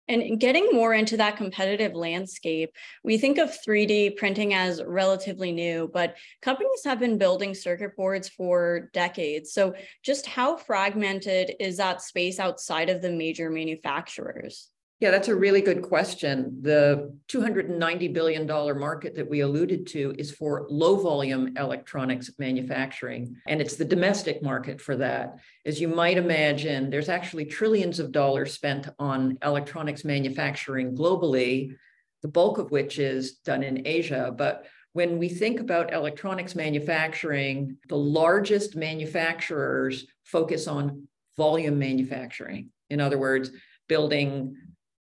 And 0.08 0.40
getting 0.40 0.70
more 0.72 0.94
into 0.94 1.18
that 1.18 1.36
competitive 1.36 1.96
landscape, 1.96 2.70
we 3.04 3.18
think 3.18 3.40
of 3.40 3.58
3D 3.68 4.18
printing 4.18 4.54
as 4.54 4.84
relatively 4.86 5.52
new, 5.52 5.90
but 5.92 6.16
companies 6.44 6.84
have 6.86 7.00
been 7.00 7.18
building 7.18 7.56
circuit 7.56 7.96
boards 7.98 8.30
for 8.30 8.92
decades. 8.94 9.52
So, 9.52 9.74
just 10.04 10.28
how 10.28 10.58
fragmented 10.58 11.56
is 11.60 11.78
that 11.78 12.04
space 12.04 12.40
outside 12.40 12.92
of 12.92 13.02
the 13.02 13.12
major 13.12 13.50
manufacturers? 13.50 14.70
Yeah, 15.02 15.12
that's 15.12 15.28
a 15.28 15.36
really 15.36 15.60
good 15.60 15.82
question. 15.82 16.60
The 16.62 17.14
$290 17.28 18.14
billion 18.14 18.48
market 18.48 19.16
that 19.16 19.30
we 19.30 19.42
alluded 19.42 19.88
to 19.88 20.16
is 20.18 20.32
for 20.32 20.68
low 20.70 20.96
volume 20.96 21.58
electronics 21.58 22.32
manufacturing, 22.40 23.36
and 23.46 23.60
it's 23.60 23.76
the 23.76 23.84
domestic 23.84 24.42
market 24.42 24.80
for 24.80 24.96
that. 24.96 25.36
As 25.66 25.82
you 25.82 25.90
might 25.90 26.18
imagine, 26.18 26.90
there's 26.90 27.10
actually 27.10 27.46
trillions 27.46 28.00
of 28.00 28.14
dollars 28.14 28.54
spent 28.54 28.88
on 28.98 29.38
electronics 29.44 30.06
manufacturing 30.06 30.96
globally, 30.96 31.76
the 32.22 32.30
bulk 32.30 32.58
of 32.58 32.72
which 32.72 32.98
is 32.98 33.34
done 33.40 33.64
in 33.64 33.86
Asia. 33.86 34.34
But 34.36 34.66
when 34.94 35.18
we 35.18 35.28
think 35.28 35.60
about 35.60 35.94
electronics 35.94 36.56
manufacturing, 36.56 37.76
the 37.90 37.98
largest 37.98 38.78
manufacturers 38.78 40.08
focus 40.24 40.70
on 40.70 41.10
volume 41.36 41.78
manufacturing. 41.78 42.70
In 42.90 43.02
other 43.02 43.18
words, 43.18 43.52
building 43.90 44.56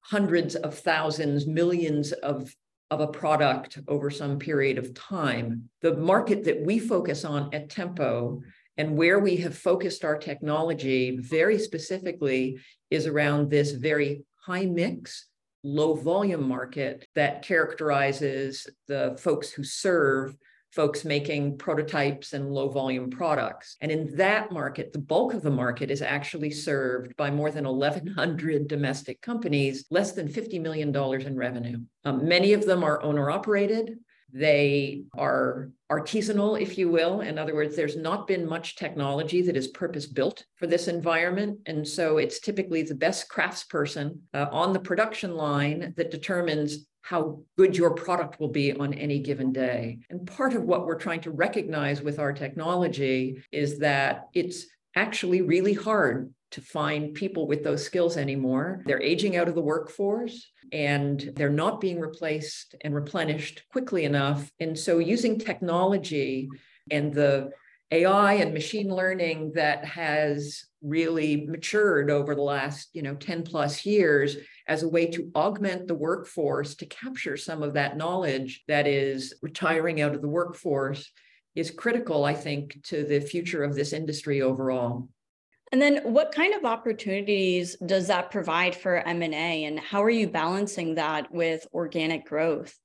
hundreds 0.10 0.56
of 0.56 0.78
thousands, 0.80 1.46
millions 1.48 2.14
of, 2.14 2.54
of 2.92 3.02
a 3.02 3.08
product 3.08 3.78
over 3.90 4.10
some 4.10 4.40
period 4.40 4.78
of 4.78 4.94
time. 4.94 5.70
The 5.82 5.98
market 5.98 6.46
that 6.46 6.62
we 6.62 6.80
focus 6.80 7.26
on 7.26 7.54
at 7.54 7.70
Tempo 7.70 8.42
and 8.78 8.96
where 8.96 9.20
we 9.20 9.36
have 9.38 9.58
focused 9.58 10.06
our 10.06 10.18
technology 10.18 11.18
very 11.18 11.60
specifically 11.60 12.58
is 12.90 13.06
around 13.06 13.50
this 13.50 13.72
very 13.72 14.24
high 14.46 14.66
mix, 14.66 15.28
low 15.64 15.96
volume 15.96 16.48
market 16.48 17.06
that 17.16 17.42
characterizes 17.42 18.66
the 18.88 19.18
folks 19.20 19.52
who 19.52 19.64
serve 19.64 20.38
folks 20.78 21.04
making 21.04 21.58
prototypes 21.58 22.34
and 22.34 22.52
low 22.52 22.70
volume 22.70 23.10
products. 23.10 23.78
And 23.82 23.92
in 23.92 24.16
that 24.18 24.52
market, 24.52 24.94
the 24.94 25.00
bulk 25.00 25.34
of 25.34 25.42
the 25.42 25.50
market 25.50 25.90
is 25.90 26.04
actually 26.04 26.52
served 26.52 27.18
by 27.18 27.32
more 27.32 27.50
than 27.50 27.68
1,100 27.68 28.68
domestic 28.68 29.20
companies, 29.20 29.86
less 29.90 30.12
than 30.12 30.28
$50 30.28 30.62
million 30.62 30.96
in 30.96 31.36
revenue. 31.36 31.80
Um, 32.06 32.28
many 32.28 32.54
of 32.54 32.64
them 32.64 32.84
are 32.84 33.02
owner 33.02 33.32
operated. 33.32 33.98
They 34.32 35.06
are 35.18 35.72
artisanal, 35.92 36.62
if 36.62 36.78
you 36.78 36.90
will. 36.90 37.22
In 37.22 37.40
other 37.40 37.56
words, 37.56 37.76
there's 37.76 37.98
not 37.98 38.28
been 38.28 38.48
much 38.48 38.76
technology 38.76 39.42
that 39.42 39.58
is 39.58 39.70
purpose 39.70 40.06
built 40.06 40.46
for 40.58 40.68
this 40.68 40.88
environment. 40.88 41.58
And 41.66 41.88
so 41.88 42.20
it's 42.20 42.40
typically 42.40 42.84
the 42.84 42.94
best 42.94 43.30
craftsperson 43.32 44.20
uh, 44.36 44.46
on 44.52 44.74
the 44.74 44.80
production 44.80 45.36
line 45.36 45.96
that 45.98 46.12
determines 46.12 46.86
how 47.08 47.40
good 47.58 47.78
your 47.78 47.92
product 47.92 48.38
will 48.38 48.50
be 48.50 48.74
on 48.74 48.94
any 48.94 49.20
given 49.20 49.54
day. 49.54 49.98
And 50.10 50.28
part 50.28 50.54
of 50.54 50.64
what 50.64 50.86
we're 50.86 51.00
trying 51.00 51.22
to 51.22 51.32
recognize 51.32 52.02
with 52.02 52.20
our 52.20 52.34
technology 52.34 53.42
is 53.50 53.80
that 53.80 54.28
it's 54.34 54.66
actually 54.94 55.42
really 55.42 55.72
hard 55.72 56.34
to 56.52 56.60
find 56.60 57.14
people 57.14 57.48
with 57.48 57.64
those 57.64 57.86
skills 57.86 58.18
anymore. 58.18 58.84
They're 58.86 59.02
aging 59.02 59.38
out 59.38 59.48
of 59.48 59.56
the 59.56 59.62
workforce 59.62 60.52
and 60.74 61.32
they're 61.38 61.50
not 61.50 61.80
being 61.80 62.02
replaced 62.02 62.76
and 62.82 62.94
replenished 62.94 63.64
quickly 63.72 64.04
enough. 64.04 64.52
And 64.60 64.78
so 64.78 65.00
using 65.00 65.40
technology 65.40 66.50
and 66.92 67.14
the 67.14 67.52
AI 67.92 68.34
and 68.34 68.54
machine 68.54 68.90
learning 68.90 69.54
that 69.56 69.86
has 69.86 70.66
really 70.82 71.46
matured 71.48 72.12
over 72.12 72.36
the 72.36 72.42
last, 72.42 72.90
you 72.94 73.02
know, 73.02 73.16
10 73.16 73.44
plus 73.44 73.86
years 73.86 74.38
as 74.68 74.84
a 74.84 74.90
way 74.90 75.08
to 75.08 75.32
augment 75.36 75.88
the 75.88 75.96
workforce 75.96 76.76
to 76.76 76.86
capture 76.86 77.38
some 77.38 77.64
of 77.64 77.74
that 77.74 77.98
knowledge 77.98 78.64
that 78.68 78.88
is 78.88 79.34
retiring 79.42 80.02
out 80.02 80.14
of 80.14 80.22
the 80.22 80.28
workforce 80.28 81.12
is 81.56 81.72
critical, 81.72 82.26
I 82.26 82.34
think, 82.34 82.78
to 82.86 83.04
the 83.04 83.20
future 83.20 83.64
of 83.64 83.74
this 83.74 83.94
industry 83.94 84.42
overall. 84.42 85.08
And 85.72 85.82
then 85.82 85.98
what 86.04 86.34
kind 86.34 86.54
of 86.54 86.66
opportunities 86.66 87.76
does 87.86 88.08
that 88.08 88.32
provide 88.32 88.76
for 88.76 88.98
M&A 88.98 89.66
and 89.66 89.80
how 89.80 90.04
are 90.04 90.10
you 90.10 90.28
balancing 90.28 90.96
that 90.96 91.32
with 91.34 91.68
organic 91.74 92.26
growth? 92.26 92.78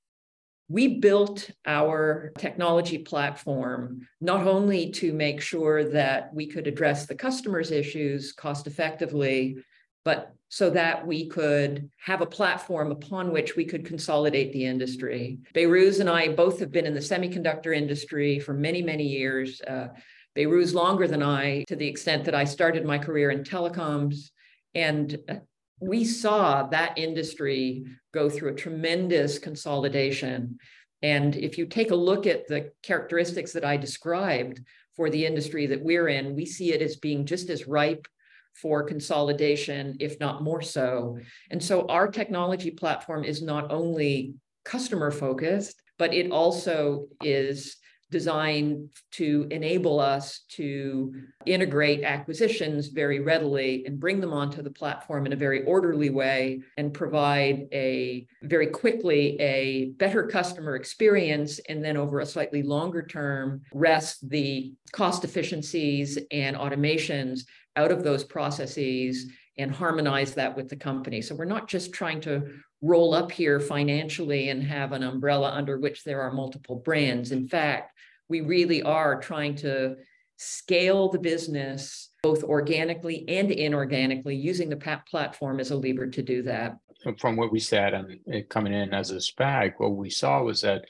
We 0.73 0.97
built 0.97 1.51
our 1.67 2.31
technology 2.39 2.97
platform 2.97 4.07
not 4.19 4.47
only 4.47 4.89
to 4.93 5.13
make 5.13 5.39
sure 5.39 5.83
that 5.91 6.33
we 6.33 6.47
could 6.47 6.65
address 6.65 7.05
the 7.05 7.13
customer's 7.13 7.69
issues 7.69 8.31
cost 8.31 8.65
effectively, 8.65 9.57
but 10.03 10.33
so 10.49 10.71
that 10.71 11.05
we 11.05 11.27
could 11.27 11.91
have 12.03 12.21
a 12.21 12.25
platform 12.25 12.91
upon 12.91 13.31
which 13.31 13.55
we 13.55 13.65
could 13.65 13.85
consolidate 13.85 14.51
the 14.51 14.65
industry. 14.65 15.37
Behrooz 15.53 15.99
and 15.99 16.09
I 16.09 16.29
both 16.29 16.59
have 16.59 16.71
been 16.71 16.87
in 16.87 16.95
the 16.95 16.99
semiconductor 16.99 17.77
industry 17.77 18.39
for 18.39 18.55
many, 18.55 18.81
many 18.81 19.05
years. 19.05 19.61
Uh, 19.61 19.89
longer 20.35 21.07
than 21.07 21.21
I, 21.21 21.65
to 21.67 21.75
the 21.75 21.87
extent 21.87 22.25
that 22.25 22.33
I 22.33 22.45
started 22.45 22.83
my 22.83 22.97
career 22.97 23.29
in 23.29 23.43
telecoms. 23.43 24.31
And 24.73 25.19
uh, 25.29 25.35
we 25.79 26.05
saw 26.05 26.63
that 26.67 26.97
industry 26.97 27.85
go 28.13 28.29
through 28.29 28.51
a 28.53 28.55
tremendous 28.55 29.39
consolidation. 29.39 30.57
And 31.01 31.35
if 31.35 31.57
you 31.57 31.65
take 31.65 31.91
a 31.91 31.95
look 31.95 32.25
at 32.27 32.47
the 32.47 32.71
characteristics 32.81 33.51
that 33.53 33.65
I 33.65 33.77
described 33.77 34.61
for 34.95 35.09
the 35.09 35.25
industry 35.25 35.67
that 35.67 35.83
we're 35.83 36.07
in, 36.07 36.35
we 36.35 36.45
see 36.45 36.71
it 36.71 36.81
as 36.81 36.95
being 36.95 37.25
just 37.25 37.49
as 37.49 37.67
ripe 37.67 38.07
for 38.53 38.83
consolidation, 38.83 39.97
if 39.99 40.19
not 40.19 40.43
more 40.43 40.61
so. 40.61 41.17
And 41.49 41.61
so 41.61 41.87
our 41.87 42.07
technology 42.07 42.71
platform 42.71 43.23
is 43.23 43.41
not 43.41 43.71
only 43.71 44.35
customer 44.63 45.11
focused, 45.11 45.81
but 45.97 46.13
it 46.13 46.31
also 46.31 47.07
is 47.21 47.77
designed 48.13 48.89
to 49.09 49.47
enable 49.49 49.99
us 49.99 50.41
to 50.47 51.11
integrate 51.47 52.03
acquisitions 52.03 52.89
very 52.89 53.19
readily 53.19 53.83
and 53.87 53.99
bring 53.99 54.21
them 54.21 54.31
onto 54.31 54.61
the 54.61 54.69
platform 54.69 55.25
in 55.25 55.33
a 55.33 55.35
very 55.35 55.63
orderly 55.63 56.11
way 56.11 56.61
and 56.77 56.93
provide 56.93 57.67
a 57.73 58.27
very 58.43 58.67
quickly 58.67 59.35
a 59.41 59.89
better 59.97 60.27
customer 60.27 60.75
experience 60.75 61.59
and 61.69 61.83
then 61.83 61.97
over 61.97 62.19
a 62.19 62.25
slightly 62.25 62.61
longer 62.61 63.01
term 63.01 63.63
rest 63.73 64.29
the 64.29 64.71
cost 64.91 65.23
efficiencies 65.23 66.19
and 66.29 66.55
automations 66.55 67.41
out 67.75 67.91
of 67.91 68.03
those 68.03 68.23
processes 68.23 69.25
and 69.57 69.71
harmonize 69.71 70.35
that 70.35 70.55
with 70.55 70.69
the 70.69 70.75
company. 70.75 71.21
So 71.21 71.33
we're 71.35 71.45
not 71.45 71.67
just 71.67 71.93
trying 71.93 72.21
to 72.21 72.43
roll 72.83 73.13
up 73.13 73.31
here 73.31 73.61
financially 73.61 74.49
and 74.49 74.61
have 74.61 74.91
an 74.91 75.03
umbrella 75.03 75.49
under 75.51 75.79
which 75.79 76.03
there 76.03 76.21
are 76.21 76.33
multiple 76.33 76.75
brands. 76.75 77.31
In 77.31 77.47
fact, 77.47 77.97
we 78.27 78.41
really 78.41 78.83
are 78.83 79.21
trying 79.21 79.55
to 79.55 79.95
scale 80.35 81.09
the 81.09 81.19
business 81.19 82.09
both 82.23 82.43
organically 82.43 83.23
and 83.29 83.49
inorganically 83.49 84.39
using 84.39 84.69
the 84.69 85.01
platform 85.09 85.61
as 85.61 85.71
a 85.71 85.75
lever 85.75 86.07
to 86.07 86.21
do 86.21 86.43
that. 86.43 86.77
From 87.19 87.37
what 87.37 87.53
we 87.53 87.59
said 87.59 87.93
and 87.93 88.49
coming 88.49 88.73
in 88.73 88.93
as 88.93 89.11
a 89.11 89.15
SPAC, 89.15 89.73
what 89.77 89.95
we 89.95 90.09
saw 90.09 90.43
was 90.43 90.61
that 90.61 90.83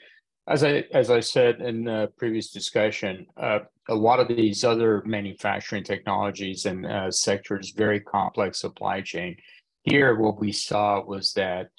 as 0.46 0.62
I 0.62 0.84
as 0.92 1.10
I 1.10 1.20
said 1.20 1.60
in 1.60 1.84
the 1.84 2.10
previous 2.18 2.50
discussion, 2.50 3.26
uh, 3.36 3.60
a 3.88 3.94
lot 3.94 4.20
of 4.20 4.28
these 4.28 4.62
other 4.62 5.02
manufacturing 5.06 5.84
technologies 5.84 6.66
and 6.66 6.86
uh, 6.86 7.10
sectors 7.10 7.72
very 7.76 8.00
complex 8.00 8.60
supply 8.60 9.00
chain. 9.00 9.36
Here, 9.84 10.18
what 10.18 10.40
we 10.40 10.52
saw 10.52 11.04
was 11.04 11.32
that 11.34 11.70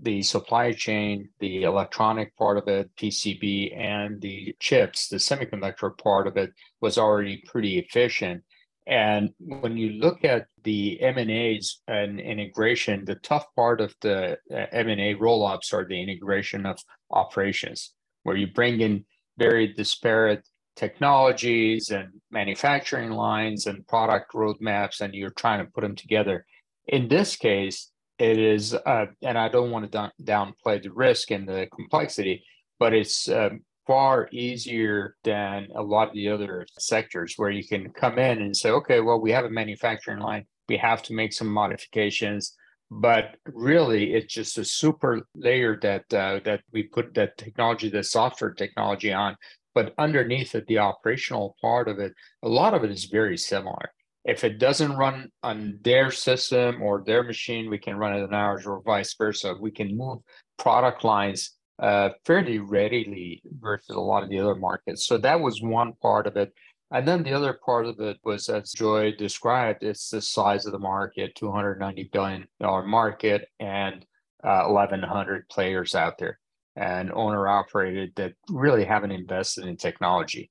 the 0.00 0.22
supply 0.22 0.72
chain, 0.72 1.28
the 1.40 1.62
electronic 1.62 2.36
part 2.36 2.58
of 2.58 2.68
it, 2.68 2.90
PCB, 2.96 3.76
and 3.76 4.20
the 4.20 4.54
chips, 4.60 5.08
the 5.08 5.16
semiconductor 5.16 5.96
part 5.98 6.26
of 6.26 6.36
it, 6.36 6.52
was 6.80 6.98
already 6.98 7.42
pretty 7.46 7.78
efficient. 7.78 8.42
And 8.86 9.30
when 9.38 9.76
you 9.76 9.92
look 9.92 10.24
at 10.24 10.46
the 10.62 11.00
M&As 11.00 11.80
and 11.88 12.20
integration, 12.20 13.04
the 13.04 13.14
tough 13.16 13.46
part 13.56 13.80
of 13.80 13.94
the 14.02 14.36
uh, 14.52 14.66
M&A 14.72 15.14
roll-ups 15.14 15.72
are 15.72 15.86
the 15.86 16.02
integration 16.02 16.66
of 16.66 16.78
operations 17.10 17.94
where 18.24 18.36
you 18.36 18.48
bring 18.48 18.80
in 18.80 19.04
very 19.38 19.68
disparate 19.68 20.46
technologies 20.76 21.90
and 21.90 22.08
manufacturing 22.30 23.10
lines 23.10 23.66
and 23.66 23.86
product 23.86 24.32
roadmaps 24.32 25.00
and 25.00 25.14
you're 25.14 25.30
trying 25.30 25.64
to 25.64 25.70
put 25.70 25.82
them 25.82 25.94
together. 25.94 26.44
In 26.86 27.08
this 27.08 27.36
case, 27.36 27.90
it 28.18 28.38
is, 28.38 28.74
uh, 28.74 29.06
and 29.22 29.36
I 29.38 29.48
don't 29.48 29.70
want 29.70 29.90
to 29.90 30.12
downplay 30.22 30.82
the 30.82 30.92
risk 30.92 31.30
and 31.30 31.48
the 31.48 31.68
complexity, 31.74 32.44
but 32.78 32.94
it's 32.94 33.28
um, 33.28 33.62
far 33.86 34.28
easier 34.32 35.16
than 35.24 35.68
a 35.74 35.82
lot 35.82 36.08
of 36.08 36.14
the 36.14 36.28
other 36.28 36.66
sectors 36.78 37.34
where 37.36 37.50
you 37.50 37.66
can 37.66 37.90
come 37.90 38.18
in 38.18 38.40
and 38.40 38.56
say, 38.56 38.70
okay, 38.70 39.00
well, 39.00 39.20
we 39.20 39.32
have 39.32 39.44
a 39.44 39.50
manufacturing 39.50 40.20
line, 40.20 40.44
we 40.68 40.76
have 40.76 41.02
to 41.04 41.14
make 41.14 41.32
some 41.32 41.48
modifications. 41.48 42.54
But 42.90 43.36
really 43.46 44.12
it's 44.12 44.32
just 44.32 44.58
a 44.58 44.64
super 44.64 45.26
layer 45.34 45.76
that 45.80 46.04
uh, 46.14 46.40
that 46.44 46.60
we 46.72 46.84
put 46.84 47.14
that 47.14 47.36
technology 47.38 47.88
the 47.88 48.04
software 48.04 48.52
technology 48.52 49.12
on 49.12 49.36
but 49.74 49.92
underneath 49.98 50.54
it 50.54 50.66
the 50.66 50.78
operational 50.78 51.56
part 51.60 51.88
of 51.88 51.98
it 51.98 52.12
a 52.42 52.48
lot 52.48 52.74
of 52.74 52.84
it 52.84 52.90
is 52.90 53.06
very 53.06 53.36
similar 53.36 53.90
if 54.24 54.44
it 54.44 54.58
doesn't 54.58 54.96
run 54.96 55.30
on 55.42 55.78
their 55.82 56.10
system 56.10 56.82
or 56.82 57.02
their 57.04 57.22
machine 57.22 57.70
we 57.70 57.78
can 57.78 57.96
run 57.96 58.14
it 58.14 58.22
on 58.22 58.34
ours 58.34 58.66
or 58.66 58.82
vice 58.82 59.14
versa. 59.14 59.54
We 59.60 59.70
can 59.70 59.96
move 59.96 60.20
product 60.58 61.04
lines 61.04 61.52
uh, 61.78 62.10
fairly 62.24 62.58
readily 62.58 63.42
versus 63.60 63.96
a 63.96 64.00
lot 64.00 64.22
of 64.22 64.30
the 64.30 64.38
other 64.38 64.54
markets. 64.54 65.06
So 65.06 65.18
that 65.18 65.40
was 65.40 65.60
one 65.60 65.92
part 66.00 66.26
of 66.26 66.36
it. 66.36 66.52
And 66.90 67.08
then 67.08 67.22
the 67.24 67.32
other 67.32 67.58
part 67.64 67.86
of 67.86 67.98
it 67.98 68.18
was, 68.24 68.48
as 68.48 68.70
Joy 68.70 69.12
described, 69.18 69.82
it's 69.82 70.10
the 70.10 70.22
size 70.22 70.66
of 70.66 70.72
the 70.72 70.78
market, 70.78 71.34
$290 71.34 72.12
billion 72.12 72.46
market, 72.60 73.48
and 73.58 74.06
uh, 74.44 74.66
1,100 74.66 75.48
players 75.48 75.94
out 75.94 76.18
there, 76.18 76.38
and 76.76 77.10
owner 77.12 77.48
operated 77.48 78.12
that 78.16 78.34
really 78.48 78.84
haven't 78.84 79.10
invested 79.10 79.64
in 79.64 79.76
technology. 79.76 80.50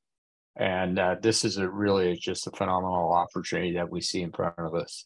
And 0.56 1.00
uh, 1.00 1.16
this 1.22 1.44
is 1.44 1.58
a 1.58 1.68
really 1.68 2.16
just 2.16 2.48
a 2.48 2.52
phenomenal 2.52 3.12
opportunity 3.12 3.74
that 3.74 3.90
we 3.90 4.02
see 4.02 4.22
in 4.22 4.32
front 4.32 4.56
of 4.58 4.76
us. 4.76 5.06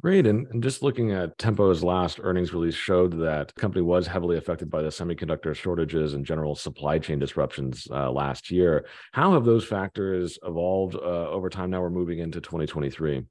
Great. 0.00 0.26
And, 0.26 0.46
and 0.48 0.62
just 0.62 0.82
looking 0.82 1.12
at 1.12 1.36
Tempo's 1.36 1.84
last 1.84 2.18
earnings 2.22 2.54
release 2.54 2.74
showed 2.74 3.18
that 3.20 3.48
the 3.48 3.60
company 3.60 3.82
was 3.82 4.06
heavily 4.06 4.38
affected 4.38 4.70
by 4.70 4.80
the 4.80 4.88
semiconductor 4.88 5.54
shortages 5.54 6.14
and 6.14 6.24
general 6.24 6.54
supply 6.54 6.98
chain 6.98 7.18
disruptions 7.18 7.86
uh, 7.90 8.10
last 8.10 8.50
year. 8.50 8.86
How 9.12 9.32
have 9.32 9.44
those 9.44 9.66
factors 9.66 10.38
evolved 10.44 10.94
uh, 10.94 11.28
over 11.28 11.50
time? 11.50 11.70
Now 11.70 11.82
we're 11.82 11.90
moving 11.90 12.20
into 12.20 12.40
2023. 12.40 13.24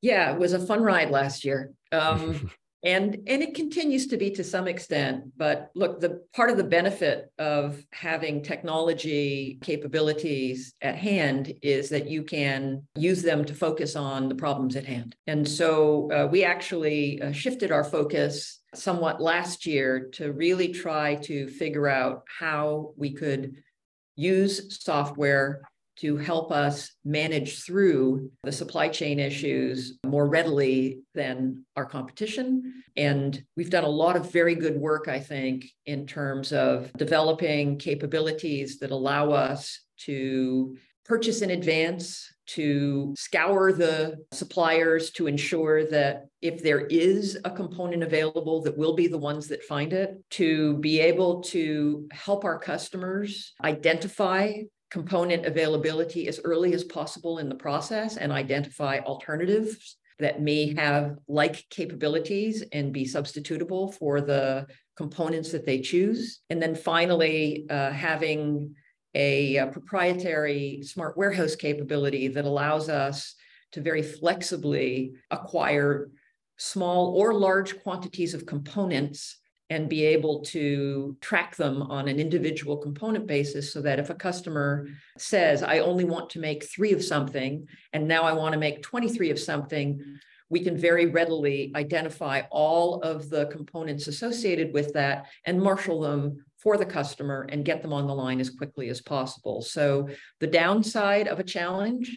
Yeah, 0.00 0.32
it 0.32 0.38
was 0.38 0.54
a 0.54 0.58
fun 0.58 0.82
ride 0.82 1.10
last 1.10 1.44
year. 1.44 1.72
Um, 1.92 2.50
and 2.84 3.14
and 3.26 3.42
it 3.42 3.54
continues 3.54 4.06
to 4.06 4.16
be 4.16 4.30
to 4.30 4.44
some 4.44 4.68
extent 4.68 5.24
but 5.36 5.70
look 5.74 6.00
the 6.00 6.22
part 6.32 6.48
of 6.48 6.56
the 6.56 6.64
benefit 6.64 7.32
of 7.38 7.82
having 7.92 8.42
technology 8.42 9.58
capabilities 9.62 10.74
at 10.80 10.94
hand 10.94 11.52
is 11.62 11.88
that 11.88 12.08
you 12.08 12.22
can 12.22 12.86
use 12.96 13.22
them 13.22 13.44
to 13.44 13.54
focus 13.54 13.96
on 13.96 14.28
the 14.28 14.34
problems 14.34 14.76
at 14.76 14.86
hand. 14.86 15.14
And 15.26 15.48
so 15.48 16.10
uh, 16.12 16.26
we 16.30 16.44
actually 16.44 17.20
uh, 17.20 17.32
shifted 17.32 17.72
our 17.72 17.84
focus 17.84 18.60
somewhat 18.74 19.20
last 19.20 19.66
year 19.66 20.08
to 20.12 20.32
really 20.32 20.68
try 20.68 21.16
to 21.16 21.48
figure 21.48 21.88
out 21.88 22.22
how 22.38 22.92
we 22.96 23.12
could 23.12 23.56
use 24.16 24.82
software 24.82 25.62
to 26.00 26.16
help 26.16 26.52
us 26.52 26.92
manage 27.04 27.64
through 27.64 28.30
the 28.44 28.52
supply 28.52 28.88
chain 28.88 29.18
issues 29.18 29.98
more 30.06 30.28
readily 30.28 31.00
than 31.14 31.64
our 31.76 31.86
competition. 31.86 32.82
And 32.96 33.42
we've 33.56 33.70
done 33.70 33.84
a 33.84 33.88
lot 33.88 34.16
of 34.16 34.32
very 34.32 34.54
good 34.54 34.76
work, 34.76 35.08
I 35.08 35.18
think, 35.18 35.66
in 35.86 36.06
terms 36.06 36.52
of 36.52 36.92
developing 36.94 37.78
capabilities 37.78 38.78
that 38.78 38.90
allow 38.90 39.30
us 39.30 39.80
to 40.00 40.76
purchase 41.04 41.40
in 41.40 41.50
advance 41.50 42.30
to 42.46 43.14
scour 43.16 43.72
the 43.72 44.16
suppliers 44.32 45.10
to 45.10 45.26
ensure 45.26 45.86
that 45.86 46.26
if 46.42 46.62
there 46.62 46.86
is 46.86 47.38
a 47.44 47.50
component 47.50 48.02
available 48.02 48.62
that 48.62 48.76
will 48.76 48.94
be 48.94 49.06
the 49.06 49.18
ones 49.18 49.48
that 49.48 49.62
find 49.64 49.92
it 49.92 50.18
to 50.30 50.76
be 50.78 51.00
able 51.00 51.42
to 51.42 52.06
help 52.12 52.44
our 52.44 52.58
customers 52.58 53.54
identify 53.64 54.52
component 54.90 55.44
availability 55.44 56.28
as 56.28 56.40
early 56.44 56.72
as 56.72 56.84
possible 56.84 57.38
in 57.38 57.48
the 57.48 57.54
process 57.54 58.16
and 58.16 58.32
identify 58.32 58.98
alternatives 59.00 59.96
that 60.18 60.42
may 60.42 60.74
have 60.74 61.16
like 61.28 61.64
capabilities 61.70 62.64
and 62.72 62.92
be 62.92 63.04
substitutable 63.04 63.94
for 63.94 64.20
the 64.20 64.66
components 64.96 65.52
that 65.52 65.64
they 65.64 65.80
choose. 65.80 66.40
And 66.50 66.60
then 66.60 66.74
finally, 66.74 67.66
uh, 67.70 67.92
having 67.92 68.74
a, 69.14 69.56
a 69.56 69.66
proprietary 69.68 70.82
smart 70.82 71.16
warehouse 71.16 71.54
capability 71.54 72.28
that 72.28 72.44
allows 72.44 72.88
us 72.88 73.34
to 73.72 73.80
very 73.80 74.02
flexibly 74.02 75.12
acquire 75.30 76.10
small 76.56 77.14
or 77.16 77.32
large 77.34 77.80
quantities 77.82 78.34
of 78.34 78.46
components 78.46 79.38
and 79.70 79.88
be 79.88 80.04
able 80.04 80.40
to 80.40 81.16
track 81.20 81.56
them 81.56 81.82
on 81.82 82.08
an 82.08 82.18
individual 82.18 82.76
component 82.76 83.26
basis 83.26 83.72
so 83.72 83.82
that 83.82 83.98
if 83.98 84.08
a 84.08 84.14
customer 84.14 84.86
says, 85.18 85.62
I 85.62 85.80
only 85.80 86.04
want 86.04 86.30
to 86.30 86.38
make 86.38 86.64
three 86.64 86.92
of 86.92 87.04
something, 87.04 87.66
and 87.92 88.08
now 88.08 88.22
I 88.22 88.32
want 88.32 88.54
to 88.54 88.58
make 88.58 88.82
23 88.82 89.30
of 89.30 89.38
something, 89.38 90.00
we 90.50 90.60
can 90.60 90.76
very 90.76 91.06
readily 91.06 91.70
identify 91.74 92.42
all 92.50 93.02
of 93.02 93.28
the 93.28 93.46
components 93.46 94.08
associated 94.08 94.72
with 94.72 94.94
that 94.94 95.26
and 95.44 95.60
marshal 95.60 96.00
them 96.00 96.44
for 96.56 96.76
the 96.78 96.86
customer 96.86 97.46
and 97.50 97.64
get 97.64 97.82
them 97.82 97.92
on 97.92 98.06
the 98.06 98.14
line 98.14 98.40
as 98.40 98.50
quickly 98.50 98.88
as 98.88 99.02
possible. 99.02 99.60
So 99.60 100.08
the 100.40 100.46
downside 100.46 101.28
of 101.28 101.38
a 101.38 101.44
challenge 101.44 102.16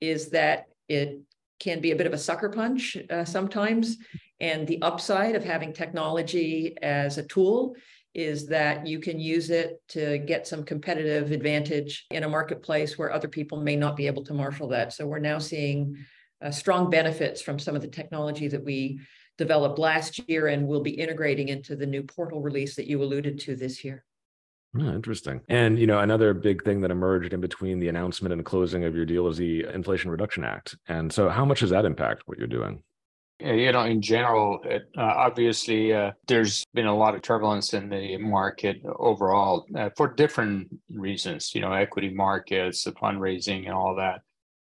is 0.00 0.30
that 0.30 0.66
it 0.88 1.20
can 1.58 1.80
be 1.80 1.90
a 1.90 1.96
bit 1.96 2.06
of 2.06 2.12
a 2.12 2.18
sucker 2.18 2.50
punch 2.50 2.96
uh, 3.10 3.24
sometimes 3.24 3.96
and 4.40 4.66
the 4.66 4.80
upside 4.82 5.36
of 5.36 5.44
having 5.44 5.72
technology 5.72 6.76
as 6.82 7.18
a 7.18 7.22
tool 7.22 7.76
is 8.14 8.46
that 8.46 8.86
you 8.86 8.98
can 8.98 9.20
use 9.20 9.50
it 9.50 9.80
to 9.88 10.18
get 10.18 10.46
some 10.46 10.64
competitive 10.64 11.30
advantage 11.30 12.06
in 12.10 12.24
a 12.24 12.28
marketplace 12.28 12.98
where 12.98 13.12
other 13.12 13.28
people 13.28 13.60
may 13.60 13.76
not 13.76 13.96
be 13.96 14.06
able 14.06 14.24
to 14.24 14.34
marshal 14.34 14.68
that. 14.68 14.92
So 14.92 15.06
we're 15.06 15.20
now 15.20 15.38
seeing 15.38 15.96
uh, 16.42 16.50
strong 16.50 16.90
benefits 16.90 17.40
from 17.40 17.58
some 17.58 17.76
of 17.76 17.82
the 17.82 17.88
technology 17.88 18.48
that 18.48 18.64
we 18.64 19.00
developed 19.38 19.78
last 19.78 20.28
year 20.28 20.48
and 20.48 20.66
will 20.66 20.80
be 20.80 20.90
integrating 20.90 21.48
into 21.48 21.76
the 21.76 21.86
new 21.86 22.02
portal 22.02 22.40
release 22.40 22.74
that 22.76 22.88
you 22.88 23.02
alluded 23.02 23.38
to 23.40 23.54
this 23.54 23.84
year. 23.84 24.04
Oh, 24.78 24.88
interesting. 24.88 25.40
And 25.48 25.78
you 25.78 25.86
know, 25.86 25.98
another 25.98 26.32
big 26.34 26.64
thing 26.64 26.80
that 26.82 26.90
emerged 26.90 27.32
in 27.32 27.40
between 27.40 27.80
the 27.80 27.88
announcement 27.88 28.32
and 28.32 28.44
closing 28.44 28.84
of 28.84 28.94
your 28.94 29.04
deal 29.04 29.26
is 29.28 29.36
the 29.36 29.64
Inflation 29.64 30.10
Reduction 30.10 30.44
Act. 30.44 30.76
And 30.86 31.12
so, 31.12 31.28
how 31.28 31.44
much 31.44 31.60
does 31.60 31.70
that 31.70 31.84
impact 31.84 32.22
what 32.26 32.38
you're 32.38 32.46
doing? 32.46 32.82
You 33.40 33.72
know, 33.72 33.84
in 33.84 34.02
general, 34.02 34.60
it, 34.64 34.82
uh, 34.96 35.02
obviously, 35.02 35.92
uh, 35.92 36.12
there's 36.26 36.64
been 36.74 36.86
a 36.86 36.96
lot 36.96 37.14
of 37.14 37.22
turbulence 37.22 37.74
in 37.74 37.88
the 37.88 38.16
market 38.18 38.82
overall 38.84 39.66
uh, 39.76 39.90
for 39.96 40.12
different 40.14 40.68
reasons. 40.90 41.54
You 41.54 41.60
know, 41.62 41.72
equity 41.72 42.10
markets, 42.10 42.84
the 42.84 42.92
fundraising, 42.92 43.64
and 43.66 43.74
all 43.74 43.94
that. 43.96 44.20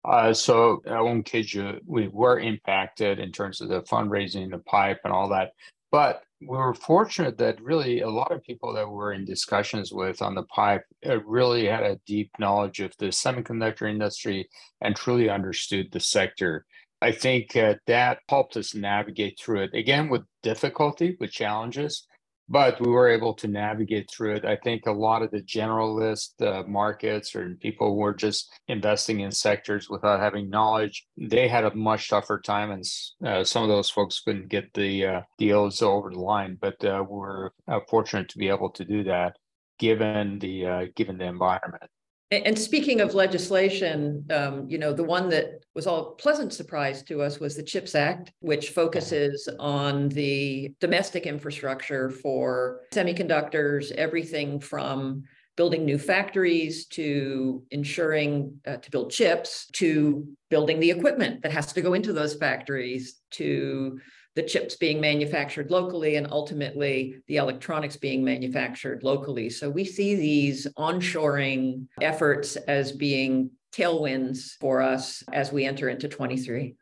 Uh, 0.05 0.33
so 0.33 0.83
I 0.89 1.01
won't 1.01 1.27
kid 1.27 1.53
you, 1.53 1.81
we 1.85 2.07
were 2.09 2.39
impacted 2.39 3.19
in 3.19 3.33
terms 3.33 3.61
of 3.61 3.69
the 3.69 3.83
fundraising, 3.83 4.51
the 4.51 4.59
pipe, 4.59 5.01
and 5.05 5.13
all 5.13 5.29
that. 5.31 5.51
But 5.91 6.23
we 6.41 6.49
were 6.49 6.75
fortunate 6.75 7.39
that 7.39 7.61
really 7.63 8.01
a 8.03 8.11
lot 8.11 8.31
of 8.31 8.43
people 8.43 8.73
that 8.75 8.89
we're 8.89 9.15
in 9.15 9.25
discussions 9.25 9.93
with 9.93 10.21
on 10.21 10.35
the 10.35 10.43
pipe 10.45 10.85
uh, 11.09 11.21
really 11.23 11.67
had 11.67 11.83
a 11.83 11.99
deep 12.07 12.31
knowledge 12.39 12.81
of 12.81 12.93
the 12.99 13.07
semiconductor 13.07 13.89
industry 13.89 14.49
and 14.81 14.95
truly 14.95 15.31
understood 15.31 15.91
the 15.91 16.01
sector. 16.01 16.67
I 17.03 17.13
think 17.13 17.55
uh, 17.57 17.75
that 17.87 18.21
helped 18.29 18.57
us 18.57 18.75
navigate 18.75 19.39
through 19.39 19.63
it 19.65 19.75
again 19.75 20.09
with 20.09 20.23
difficulty, 20.43 21.17
with 21.21 21.31
challenges, 21.31 22.07
but 22.49 22.81
we 22.81 22.91
were 22.91 23.09
able 23.09 23.35
to 23.35 23.49
navigate 23.49 24.11
through 24.11 24.37
it. 24.37 24.45
I 24.45 24.57
think 24.57 24.87
a 24.87 24.93
lot 24.93 25.23
of 25.23 25.31
the 25.31 25.43
generalist 25.43 26.41
uh, 26.41 26.63
markets 26.67 27.35
or 27.35 27.57
people 27.61 27.89
who 27.89 27.97
were 27.97 28.15
just 28.15 28.51
investing 28.69 29.21
in 29.21 29.31
sectors 29.31 29.91
without 29.91 30.21
having 30.21 30.49
knowledge. 30.49 31.07
They 31.19 31.49
had 31.49 31.65
a 31.65 31.75
much 31.75 32.09
tougher 32.09 32.41
time, 32.41 32.71
and 32.71 32.85
uh, 33.25 33.45
some 33.45 33.63
of 33.63 33.69
those 33.69 33.91
folks 33.91 34.21
couldn't 34.21 34.49
get 34.49 34.73
the 34.73 35.07
uh, 35.07 35.21
deals 35.39 35.83
over 35.83 36.11
the 36.11 36.21
line. 36.21 36.57
But 36.59 36.83
uh, 36.85 37.05
we're 37.07 37.51
uh, 37.69 37.81
fortunate 37.91 38.31
to 38.31 38.39
be 38.39 38.49
able 38.49 38.71
to 38.71 38.85
do 38.85 39.05
that, 39.05 39.37
given 39.79 40.39
the 40.39 40.91
given 40.95 41.19
the 41.19 41.27
environment. 41.27 41.91
And 42.33 42.59
speaking 42.59 43.01
of 43.01 43.15
legislation, 43.15 44.27
um, 44.31 44.69
you 44.69 44.79
know, 44.79 44.93
the 44.93 45.05
one 45.05 45.29
that 45.29 45.65
was 45.77 45.87
all 45.87 46.17
pleasant 46.17 46.53
surprise 46.53 47.05
to 47.05 47.23
us 47.23 47.39
was 47.39 47.55
the 47.55 47.63
CHIPS 47.63 47.95
Act, 47.95 48.33
which 48.41 48.71
focuses 48.71 49.49
on 49.61 50.09
the 50.09 50.75
domestic 50.81 51.25
infrastructure 51.25 52.11
for 52.11 52.81
semiconductors, 52.93 53.93
everything 53.93 54.59
from 54.59 55.23
building 55.57 55.85
new 55.85 55.99
factories 55.99 56.87
to 56.87 57.63
ensuring 57.71 58.61
uh, 58.67 58.77
to 58.77 58.91
build 58.91 59.11
chips 59.11 59.69
to 59.73 60.27
building 60.51 60.81
the 60.81 60.91
equipment 60.91 61.43
that 61.43 61.53
has 61.53 61.73
to 61.73 61.81
go 61.81 61.95
into 61.95 62.13
those 62.13 62.35
factories 62.35 63.21
to 63.31 63.99
the 64.37 64.43
chips 64.43 64.77
being 64.77 65.01
manufactured 65.01 65.71
locally 65.71 66.17
and 66.17 66.29
ultimately 66.31 67.17
the 67.27 67.37
electronics 67.37 67.97
being 67.97 68.23
manufactured 68.23 69.03
locally. 69.03 69.49
So 69.49 69.69
we 69.71 69.85
see 69.85 70.15
these 70.15 70.67
onshoring 70.79 71.87
efforts 72.03 72.57
as 72.57 72.93
being 72.93 73.51
tailwinds 73.73 74.51
for 74.61 74.83
us 74.83 75.25
as 75.33 75.53
we 75.53 75.65
enter 75.65 75.89
into 75.89 76.07
23. 76.07 76.77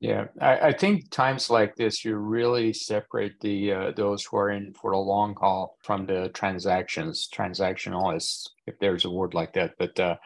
Yeah, 0.00 0.26
I, 0.40 0.58
I 0.58 0.72
think 0.72 1.10
times 1.10 1.50
like 1.50 1.74
this, 1.74 2.04
you 2.04 2.16
really 2.16 2.72
separate 2.72 3.40
the 3.40 3.72
uh, 3.72 3.92
those 3.96 4.24
who 4.24 4.36
are 4.36 4.50
in 4.50 4.72
for 4.74 4.92
the 4.92 4.96
long 4.96 5.34
haul 5.34 5.76
from 5.82 6.06
the 6.06 6.28
transactions, 6.34 7.28
transactionalists, 7.34 8.48
if 8.68 8.78
there's 8.78 9.06
a 9.06 9.10
word 9.10 9.34
like 9.34 9.52
that. 9.54 9.72
But 9.76 9.98
uh, 9.98 10.16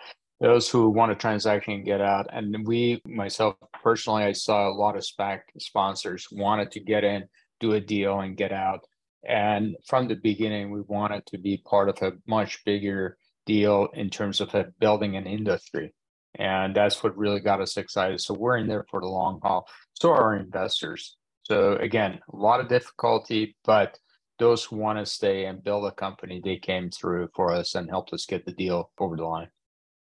those 0.42 0.68
who 0.68 0.90
want 0.90 1.12
a 1.12 1.14
transaction 1.14 1.74
and 1.74 1.84
get 1.84 2.00
out. 2.00 2.26
And 2.32 2.66
we, 2.66 3.00
myself 3.06 3.54
personally, 3.80 4.24
I 4.24 4.32
saw 4.32 4.68
a 4.68 4.74
lot 4.74 4.96
of 4.96 5.04
SPAC 5.04 5.42
sponsors 5.58 6.26
wanted 6.32 6.72
to 6.72 6.80
get 6.80 7.04
in, 7.04 7.24
do 7.60 7.74
a 7.74 7.80
deal, 7.80 8.18
and 8.18 8.36
get 8.36 8.50
out. 8.52 8.80
And 9.24 9.76
from 9.86 10.08
the 10.08 10.16
beginning, 10.16 10.72
we 10.72 10.80
wanted 10.80 11.24
to 11.26 11.38
be 11.38 11.62
part 11.64 11.88
of 11.88 12.02
a 12.02 12.16
much 12.26 12.64
bigger 12.64 13.16
deal 13.46 13.86
in 13.94 14.10
terms 14.10 14.40
of 14.40 14.52
building 14.80 15.16
an 15.16 15.28
industry. 15.28 15.94
And 16.34 16.74
that's 16.74 17.04
what 17.04 17.16
really 17.16 17.40
got 17.40 17.60
us 17.60 17.76
excited. 17.76 18.20
So 18.20 18.34
we're 18.34 18.56
in 18.56 18.66
there 18.66 18.84
for 18.90 19.00
the 19.00 19.06
long 19.06 19.38
haul. 19.44 19.68
So 19.94 20.10
are 20.10 20.22
our 20.22 20.36
investors. 20.36 21.16
So 21.44 21.76
again, 21.76 22.18
a 22.32 22.36
lot 22.36 22.58
of 22.58 22.68
difficulty, 22.68 23.56
but 23.64 23.96
those 24.40 24.64
who 24.64 24.74
want 24.74 24.98
to 24.98 25.06
stay 25.06 25.44
and 25.44 25.62
build 25.62 25.84
a 25.84 25.92
company, 25.92 26.40
they 26.42 26.56
came 26.56 26.90
through 26.90 27.28
for 27.36 27.52
us 27.52 27.76
and 27.76 27.88
helped 27.88 28.12
us 28.12 28.26
get 28.26 28.44
the 28.44 28.52
deal 28.52 28.90
over 28.98 29.16
the 29.16 29.24
line. 29.24 29.48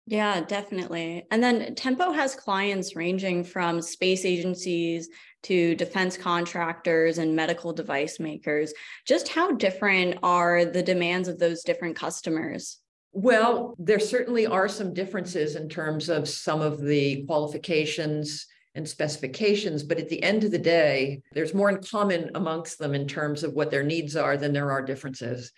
Yeah, 0.06 0.40
definitely. 0.40 1.26
And 1.30 1.42
then 1.42 1.74
Tempo 1.74 2.10
has 2.12 2.34
clients 2.34 2.96
ranging 2.96 3.44
from 3.44 3.80
space 3.80 4.24
agencies 4.24 5.08
to 5.44 5.74
defense 5.76 6.16
contractors 6.16 7.18
and 7.18 7.36
medical 7.36 7.72
device 7.72 8.18
makers. 8.18 8.72
Just 9.06 9.28
how 9.28 9.52
different 9.52 10.18
are 10.22 10.64
the 10.64 10.82
demands 10.82 11.28
of 11.28 11.38
those 11.38 11.62
different 11.62 11.96
customers? 11.96 12.78
Well, 13.12 13.74
there 13.78 13.98
certainly 13.98 14.46
are 14.46 14.68
some 14.68 14.94
differences 14.94 15.56
in 15.56 15.68
terms 15.68 16.08
of 16.08 16.28
some 16.28 16.60
of 16.60 16.80
the 16.80 17.24
qualifications 17.26 18.46
and 18.76 18.88
specifications, 18.88 19.82
but 19.82 19.98
at 19.98 20.08
the 20.08 20.22
end 20.22 20.44
of 20.44 20.52
the 20.52 20.58
day, 20.58 21.22
there's 21.32 21.54
more 21.54 21.70
in 21.70 21.82
common 21.82 22.30
amongst 22.34 22.78
them 22.78 22.94
in 22.94 23.08
terms 23.08 23.42
of 23.42 23.54
what 23.54 23.70
their 23.70 23.82
needs 23.82 24.14
are 24.14 24.36
than 24.36 24.52
there 24.52 24.70
are 24.70 24.82
differences. 24.82 25.50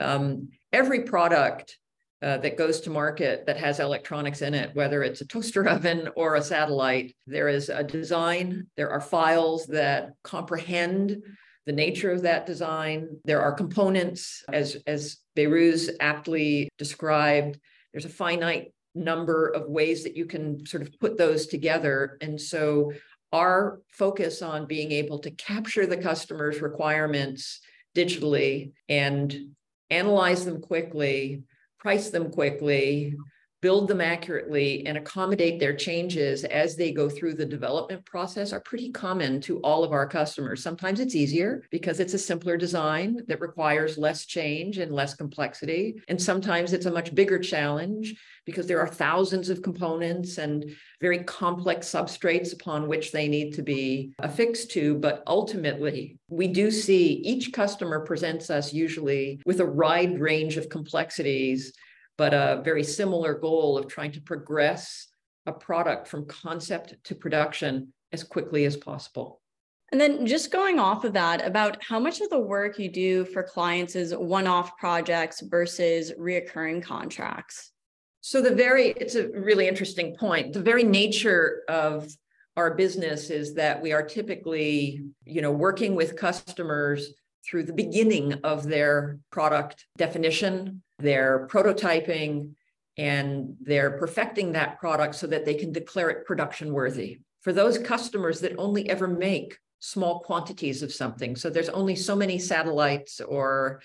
Um, 0.00 0.50
every 0.72 1.02
product 1.02 1.78
uh, 2.20 2.38
that 2.38 2.58
goes 2.58 2.80
to 2.80 2.90
market 2.90 3.46
that 3.46 3.56
has 3.56 3.80
electronics 3.80 4.42
in 4.42 4.54
it, 4.54 4.74
whether 4.74 5.02
it's 5.02 5.20
a 5.20 5.26
toaster 5.26 5.68
oven 5.68 6.08
or 6.16 6.34
a 6.34 6.42
satellite. 6.42 7.14
There 7.26 7.48
is 7.48 7.68
a 7.68 7.84
design, 7.84 8.66
there 8.76 8.90
are 8.90 9.00
files 9.00 9.66
that 9.66 10.12
comprehend 10.24 11.22
the 11.66 11.72
nature 11.72 12.10
of 12.10 12.22
that 12.22 12.46
design. 12.46 13.08
There 13.24 13.42
are 13.42 13.52
components, 13.52 14.42
as, 14.52 14.78
as 14.86 15.18
Behrooz 15.36 15.90
aptly 16.00 16.70
described, 16.78 17.60
there's 17.92 18.06
a 18.06 18.10
finite 18.10 18.72
number 18.94 19.48
of 19.48 19.68
ways 19.68 20.02
that 20.04 20.16
you 20.16 20.24
can 20.26 20.64
sort 20.66 20.82
of 20.82 20.98
put 20.98 21.18
those 21.18 21.46
together. 21.46 22.16
And 22.20 22.40
so 22.40 22.92
our 23.32 23.80
focus 23.92 24.40
on 24.40 24.66
being 24.66 24.92
able 24.92 25.18
to 25.20 25.30
capture 25.32 25.86
the 25.86 25.98
customer's 25.98 26.62
requirements 26.62 27.60
digitally 27.94 28.72
and 28.88 29.36
analyze 29.90 30.44
them 30.44 30.60
quickly 30.60 31.42
price 31.78 32.10
them 32.10 32.30
quickly, 32.30 33.16
build 33.60 33.88
them 33.88 34.00
accurately 34.00 34.86
and 34.86 34.96
accommodate 34.96 35.58
their 35.58 35.74
changes 35.74 36.44
as 36.44 36.76
they 36.76 36.92
go 36.92 37.08
through 37.08 37.34
the 37.34 37.44
development 37.44 38.04
process 38.04 38.52
are 38.52 38.60
pretty 38.60 38.90
common 38.90 39.40
to 39.40 39.58
all 39.60 39.82
of 39.82 39.92
our 39.92 40.06
customers. 40.06 40.62
Sometimes 40.62 41.00
it's 41.00 41.16
easier 41.16 41.64
because 41.70 41.98
it's 41.98 42.14
a 42.14 42.18
simpler 42.18 42.56
design 42.56 43.18
that 43.26 43.40
requires 43.40 43.98
less 43.98 44.26
change 44.26 44.78
and 44.78 44.92
less 44.92 45.14
complexity. 45.14 46.00
And 46.08 46.20
sometimes 46.20 46.72
it's 46.72 46.86
a 46.86 46.92
much 46.92 47.14
bigger 47.14 47.38
challenge 47.38 48.14
because 48.44 48.66
there 48.66 48.80
are 48.80 48.88
thousands 48.88 49.50
of 49.50 49.60
components 49.60 50.38
and 50.38 50.64
very 51.00 51.18
complex 51.24 51.88
substrates 51.88 52.52
upon 52.52 52.88
which 52.88 53.12
they 53.12 53.28
need 53.28 53.52
to 53.54 53.62
be 53.62 54.12
affixed 54.20 54.70
to. 54.70 54.94
But 54.94 55.22
ultimately, 55.26 56.16
we 56.28 56.48
do 56.48 56.70
see 56.70 57.14
each 57.24 57.52
customer 57.52 58.00
presents 58.00 58.50
us 58.50 58.72
usually 58.72 59.40
with 59.44 59.60
a 59.60 59.66
wide 59.66 60.20
range 60.20 60.56
of 60.56 60.68
complexities 60.68 61.72
but 62.18 62.34
a 62.34 62.60
very 62.62 62.84
similar 62.84 63.32
goal 63.32 63.78
of 63.78 63.88
trying 63.88 64.12
to 64.12 64.20
progress 64.20 65.06
a 65.46 65.52
product 65.52 66.06
from 66.06 66.26
concept 66.26 66.94
to 67.04 67.14
production 67.14 67.92
as 68.12 68.22
quickly 68.22 68.66
as 68.66 68.76
possible. 68.76 69.40
And 69.90 69.98
then 69.98 70.26
just 70.26 70.52
going 70.52 70.78
off 70.78 71.04
of 71.04 71.14
that, 71.14 71.46
about 71.46 71.82
how 71.82 71.98
much 71.98 72.20
of 72.20 72.28
the 72.28 72.38
work 72.38 72.78
you 72.78 72.90
do 72.90 73.24
for 73.24 73.42
clients 73.42 73.96
is 73.96 74.14
one-off 74.14 74.76
projects 74.76 75.40
versus 75.40 76.12
reoccurring 76.20 76.82
contracts? 76.82 77.72
So 78.20 78.42
the 78.42 78.54
very, 78.54 78.88
it's 78.88 79.14
a 79.14 79.28
really 79.28 79.66
interesting 79.66 80.14
point. 80.14 80.52
The 80.52 80.60
very 80.60 80.84
nature 80.84 81.62
of 81.70 82.12
our 82.58 82.74
business 82.74 83.30
is 83.30 83.54
that 83.54 83.80
we 83.80 83.92
are 83.92 84.02
typically, 84.02 85.04
you 85.24 85.40
know, 85.40 85.52
working 85.52 85.94
with 85.94 86.16
customers 86.16 87.14
through 87.44 87.64
the 87.64 87.72
beginning 87.72 88.34
of 88.44 88.64
their 88.64 89.18
product 89.30 89.86
definition, 89.96 90.82
their 90.98 91.46
prototyping, 91.50 92.54
and 92.96 93.56
they're 93.60 93.98
perfecting 93.98 94.52
that 94.52 94.78
product 94.78 95.14
so 95.14 95.26
that 95.26 95.44
they 95.44 95.54
can 95.54 95.72
declare 95.72 96.10
it 96.10 96.26
production 96.26 96.72
worthy. 96.72 97.20
For 97.40 97.52
those 97.52 97.78
customers 97.78 98.40
that 98.40 98.58
only 98.58 98.90
ever 98.90 99.06
make 99.06 99.58
small 99.78 100.20
quantities 100.20 100.82
of 100.82 100.92
something, 100.92 101.36
so 101.36 101.48
there's 101.48 101.68
only 101.68 101.94
so 101.94 102.16
many 102.16 102.38
satellites 102.38 103.20
or 103.20 103.80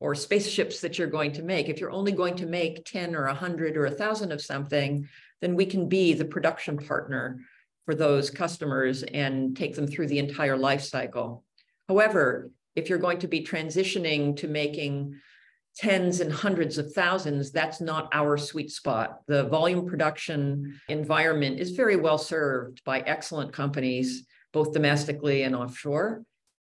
or 0.00 0.14
spaceships 0.14 0.80
that 0.80 0.98
you're 0.98 1.06
going 1.06 1.32
to 1.32 1.42
make. 1.42 1.68
If 1.68 1.80
you're 1.80 1.90
only 1.90 2.12
going 2.12 2.36
to 2.36 2.46
make 2.46 2.84
10 2.84 3.14
or 3.14 3.26
100 3.26 3.76
or 3.76 3.84
1,000 3.86 4.32
of 4.32 4.42
something, 4.42 5.08
then 5.40 5.54
we 5.54 5.64
can 5.64 5.88
be 5.88 6.12
the 6.12 6.24
production 6.24 6.76
partner 6.76 7.40
for 7.86 7.94
those 7.94 8.28
customers 8.30 9.02
and 9.02 9.56
take 9.56 9.74
them 9.74 9.86
through 9.86 10.08
the 10.08 10.18
entire 10.18 10.56
life 10.56 10.82
cycle. 10.82 11.44
However, 11.88 12.50
if 12.76 12.88
you're 12.88 12.98
going 12.98 13.18
to 13.18 13.28
be 13.28 13.44
transitioning 13.44 14.36
to 14.36 14.48
making 14.48 15.14
tens 15.76 16.20
and 16.20 16.32
hundreds 16.32 16.78
of 16.78 16.92
thousands, 16.92 17.50
that's 17.50 17.80
not 17.80 18.08
our 18.12 18.36
sweet 18.36 18.70
spot. 18.70 19.20
The 19.26 19.44
volume 19.44 19.86
production 19.86 20.80
environment 20.88 21.58
is 21.58 21.72
very 21.72 21.96
well 21.96 22.18
served 22.18 22.82
by 22.84 23.00
excellent 23.00 23.52
companies, 23.52 24.26
both 24.52 24.72
domestically 24.72 25.42
and 25.42 25.54
offshore. 25.54 26.24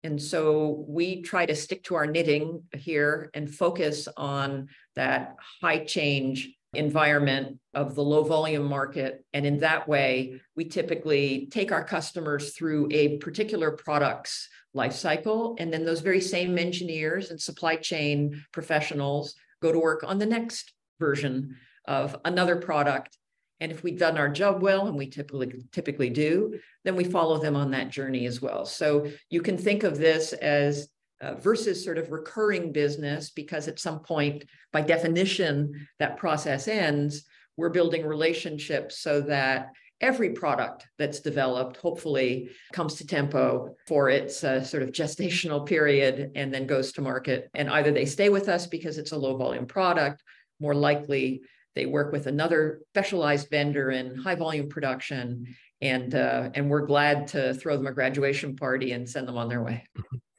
And 0.03 0.21
so 0.21 0.85
we 0.87 1.21
try 1.21 1.45
to 1.45 1.55
stick 1.55 1.83
to 1.85 1.95
our 1.95 2.07
knitting 2.07 2.63
here 2.73 3.29
and 3.33 3.53
focus 3.53 4.07
on 4.17 4.69
that 4.95 5.35
high 5.61 5.83
change 5.85 6.49
environment 6.73 7.59
of 7.73 7.95
the 7.95 8.03
low 8.03 8.23
volume 8.23 8.63
market. 8.63 9.25
And 9.33 9.45
in 9.45 9.59
that 9.59 9.87
way, 9.87 10.41
we 10.55 10.65
typically 10.65 11.47
take 11.51 11.71
our 11.71 11.83
customers 11.83 12.55
through 12.55 12.87
a 12.91 13.17
particular 13.17 13.71
product's 13.71 14.47
life 14.73 14.93
cycle. 14.93 15.55
And 15.60 15.71
then 15.71 15.86
those 15.86 16.01
very 16.01 16.21
same 16.21 16.57
engineers 16.57 17.31
and 17.31 17.39
supply 17.39 17.75
chain 17.75 18.43
professionals 18.51 19.36
go 19.62 19.71
to 19.71 19.79
work 19.79 20.03
on 20.05 20.17
the 20.17 20.25
next 20.25 20.73
version 20.99 21.55
of 21.86 22.17
another 22.25 22.55
product. 22.55 23.17
And 23.60 23.71
if 23.71 23.84
we've 23.84 23.99
done 23.99 24.17
our 24.17 24.29
job 24.29 24.62
well, 24.62 24.88
and 24.88 24.97
we 24.97 25.07
typically 25.07 25.63
typically 25.71 26.10
do, 26.10 26.60
then 26.84 26.95
we 26.95 27.03
follow 27.03 27.38
them 27.38 27.55
on 27.55 27.71
that 27.71 27.89
journey 27.89 28.25
as 28.25 28.41
well. 28.41 28.65
So 28.65 29.07
you 29.29 29.41
can 29.41 29.57
think 29.57 29.84
of 29.84 29.97
this 29.97 30.34
as 30.34 30.88
uh, 31.21 31.36
versus 31.36 31.84
sort 31.84 31.99
of 31.99 32.12
recurring 32.12 32.71
business, 32.71 33.29
because 33.29 33.67
at 33.67 33.79
some 33.79 33.99
point, 33.99 34.45
by 34.73 34.81
definition, 34.81 35.88
that 35.99 36.17
process 36.17 36.67
ends. 36.67 37.23
We're 37.57 37.69
building 37.69 38.03
relationships 38.05 38.97
so 38.99 39.21
that 39.21 39.69
every 40.01 40.31
product 40.31 40.87
that's 40.97 41.19
developed 41.21 41.77
hopefully 41.77 42.49
comes 42.73 42.95
to 42.95 43.07
tempo 43.07 43.75
for 43.87 44.09
its 44.09 44.43
uh, 44.43 44.61
sort 44.61 44.83
of 44.83 44.91
gestational 44.91 45.65
period 45.65 46.31
and 46.35 46.53
then 46.53 46.67
goes 46.67 46.91
to 46.91 47.01
market. 47.01 47.49
And 47.53 47.69
either 47.69 47.91
they 47.91 48.05
stay 48.05 48.29
with 48.29 48.49
us 48.49 48.67
because 48.67 48.97
it's 48.97 49.13
a 49.13 49.17
low 49.17 49.37
volume 49.37 49.65
product 49.65 50.21
more 50.61 50.75
likely 50.75 51.41
they 51.75 51.85
work 51.85 52.11
with 52.11 52.27
another 52.27 52.81
specialized 52.93 53.49
vendor 53.49 53.91
in 53.91 54.15
high 54.15 54.35
volume 54.35 54.69
production 54.69 55.47
and 55.81 56.13
uh, 56.13 56.51
and 56.53 56.69
we're 56.69 56.85
glad 56.85 57.27
to 57.29 57.53
throw 57.55 57.75
them 57.75 57.87
a 57.87 57.91
graduation 57.91 58.55
party 58.55 58.91
and 58.91 59.09
send 59.09 59.27
them 59.27 59.37
on 59.37 59.49
their 59.49 59.63
way. 59.63 59.83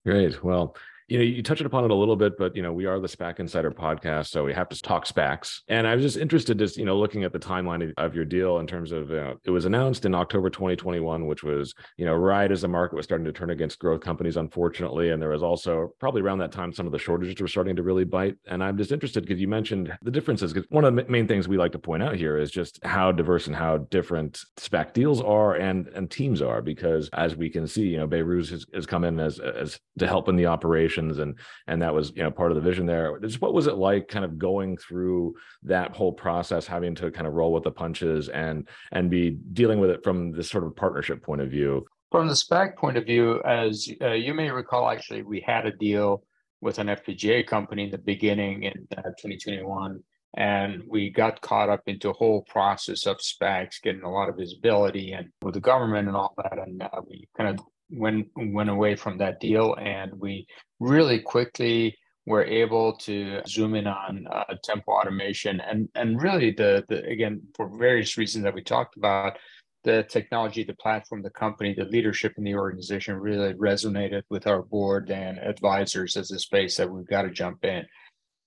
Great. 0.07 0.43
Well 0.43 0.77
you 1.13 1.19
know, 1.19 1.25
you 1.25 1.43
touched 1.43 1.61
upon 1.61 1.85
it 1.85 1.91
a 1.91 1.95
little 1.95 2.17
bit, 2.17 2.39
but 2.39 2.57
you 2.57 2.63
know, 2.63 2.73
we 2.73 2.87
are 2.87 2.99
the 2.99 3.07
SPAC 3.07 3.39
Insider 3.39 3.71
podcast, 3.71 4.29
so 4.29 4.45
we 4.45 4.55
have 4.55 4.71
to 4.71 4.81
talk 4.81 5.05
SPACs. 5.05 5.61
And 5.69 5.87
I 5.87 5.95
was 5.95 6.03
just 6.03 6.17
interested, 6.17 6.59
just 6.59 6.79
you 6.79 6.87
know, 6.87 6.97
looking 6.97 7.23
at 7.23 7.35
the 7.35 7.39
timeline 7.39 7.93
of 7.99 8.15
your 8.15 8.25
deal 8.25 8.61
in 8.61 8.67
terms 8.67 8.93
of 8.93 9.13
uh, 9.13 9.35
it 9.45 9.51
was 9.51 9.67
announced 9.67 10.07
in 10.07 10.15
October 10.15 10.49
2021, 10.49 11.27
which 11.27 11.43
was 11.43 11.75
you 11.99 12.07
know 12.07 12.15
right 12.15 12.51
as 12.51 12.63
the 12.63 12.69
market 12.69 12.97
was 12.97 13.05
starting 13.05 13.27
to 13.27 13.33
turn 13.33 13.51
against 13.51 13.79
growth 13.79 14.01
companies, 14.01 14.39
unfortunately, 14.39 15.11
and 15.11 15.21
there 15.21 15.29
was 15.29 15.43
also 15.43 15.93
probably 16.01 16.23
around 16.23 16.39
that 16.39 16.51
time 16.51 16.73
some 16.73 16.87
of 16.87 16.93
the 16.93 16.99
shortages 16.99 17.39
were 17.39 17.47
starting 17.47 17.77
to 17.77 17.83
really 17.83 18.05
bite. 18.05 18.37
And 18.47 18.65
I'm 18.65 18.79
just 18.79 18.91
interested 18.91 19.21
because 19.23 19.39
you 19.39 19.49
mentioned 19.49 19.95
the 20.01 20.11
differences. 20.11 20.55
Because 20.55 20.71
one 20.71 20.87
of 20.87 20.97
the 20.97 21.05
main 21.11 21.29
things 21.29 21.47
we 21.47 21.59
like 21.59 21.73
to 21.73 21.79
point 21.79 22.03
out 22.03 22.17
here 22.17 22.39
is 22.39 22.51
just 22.51 22.83
how 22.85 23.13
diverse 23.13 23.49
and 23.49 23.57
how 23.57 23.77
different 23.77 24.41
SPAC 24.57 24.95
deals 24.95 25.21
are 25.21 25.57
and 25.57 25.89
and 25.89 26.11
teams 26.11 26.41
are. 26.41 26.63
Because 26.63 27.11
as 27.13 27.37
we 27.37 27.51
can 27.51 27.67
see, 27.67 27.83
you 27.83 27.99
know, 27.99 28.09
Behrooz 28.09 28.49
has, 28.49 28.65
has 28.73 28.87
come 28.87 29.05
in 29.05 29.21
as 29.21 29.39
as 29.41 29.79
to 29.99 30.07
help 30.07 30.31
in 30.31 30.37
the 30.37 30.47
operation 30.47 31.02
and 31.11 31.39
and 31.67 31.83
that 31.83 31.95
was 31.95 32.13
you 32.15 32.23
know 32.23 32.31
part 32.31 32.51
of 32.51 32.55
the 32.55 32.61
vision 32.61 32.87
there 32.87 33.19
just 33.21 33.41
what 33.41 33.55
was 33.55 33.67
it 33.67 33.77
like 33.77 34.09
kind 34.09 34.25
of 34.25 34.39
going 34.39 34.77
through 34.77 35.35
that 35.63 35.95
whole 35.95 36.13
process 36.13 36.67
having 36.67 36.95
to 36.95 37.11
kind 37.11 37.27
of 37.27 37.35
roll 37.35 37.53
with 37.53 37.65
the 37.65 37.71
punches 37.71 38.29
and 38.29 38.69
and 38.93 39.11
be 39.11 39.31
dealing 39.53 39.81
with 39.81 39.91
it 39.91 40.03
from 40.03 40.33
this 40.33 40.49
sort 40.49 40.65
of 40.65 40.75
partnership 40.77 41.23
point 41.23 41.41
of 41.41 41.51
view 41.51 41.85
from 42.11 42.29
the 42.29 42.35
SPAC 42.35 42.77
point 42.77 42.97
of 42.97 43.07
view 43.07 43.43
as 43.45 43.89
uh, 44.03 44.13
you 44.13 44.35
may 44.35 44.51
recall 44.51 44.91
actually 44.91 45.23
we 45.23 45.41
had 45.41 45.67
a 45.67 45.73
deal 45.73 46.23
with 46.61 46.79
an 46.79 46.87
FPGA 46.87 47.47
company 47.47 47.85
in 47.85 47.91
the 47.91 47.99
beginning 47.99 48.65
in 48.65 48.87
uh, 48.97 49.03
2021 49.03 50.03
and 50.35 50.83
we 50.89 51.11
got 51.11 51.41
caught 51.43 51.69
up 51.69 51.83
into 51.87 52.09
a 52.09 52.15
whole 52.15 52.43
process 52.43 53.07
of 53.07 53.19
SPACs 53.19 53.83
getting 53.83 54.03
a 54.03 54.11
lot 54.11 54.29
of 54.29 54.37
visibility 54.37 55.13
and 55.13 55.29
with 55.43 55.55
the 55.55 55.61
government 55.61 56.09
and 56.09 56.17
all 56.17 56.35
that. 56.39 56.59
And 56.59 56.83
uh, 56.83 57.03
we 57.07 57.29
kind 57.37 57.51
of 57.51 57.65
went 57.93 58.29
went 58.37 58.71
away 58.71 58.97
from 58.97 59.19
that 59.19 59.41
deal, 59.41 59.75
and 59.75 60.13
we 60.19 60.47
really 60.81 61.21
quickly 61.21 61.97
were 62.27 62.45
able 62.45 62.97
to 62.97 63.43
zoom 63.49 63.75
in 63.75 63.87
on 63.87 64.27
uh, 64.31 64.45
tempo 64.63 64.93
automation 64.93 65.61
and 65.61 65.89
and 65.95 66.23
really 66.23 66.53
the 66.53 66.85
the 66.89 67.05
again 67.05 67.43
for 67.57 67.69
various 67.77 68.17
reasons 68.17 68.45
that 68.45 68.55
we 68.55 68.63
talked 68.63 68.97
about 68.97 69.37
the 69.83 70.05
technology 70.05 70.63
the 70.63 70.75
platform 70.75 71.21
the 71.23 71.31
company 71.31 71.75
the 71.75 71.85
leadership 71.87 72.35
in 72.39 72.45
the 72.45 72.55
organization 72.55 73.17
really 73.17 73.55
resonated 73.55 74.23
with 74.31 74.47
our 74.47 74.63
board 74.63 75.11
and 75.11 75.39
advisors 75.39 76.17
as 76.17 76.31
a 76.31 76.39
space 76.39 76.77
that 76.77 76.89
we've 76.89 77.09
got 77.09 77.23
to 77.23 77.31
jump 77.31 77.65
in. 77.65 77.85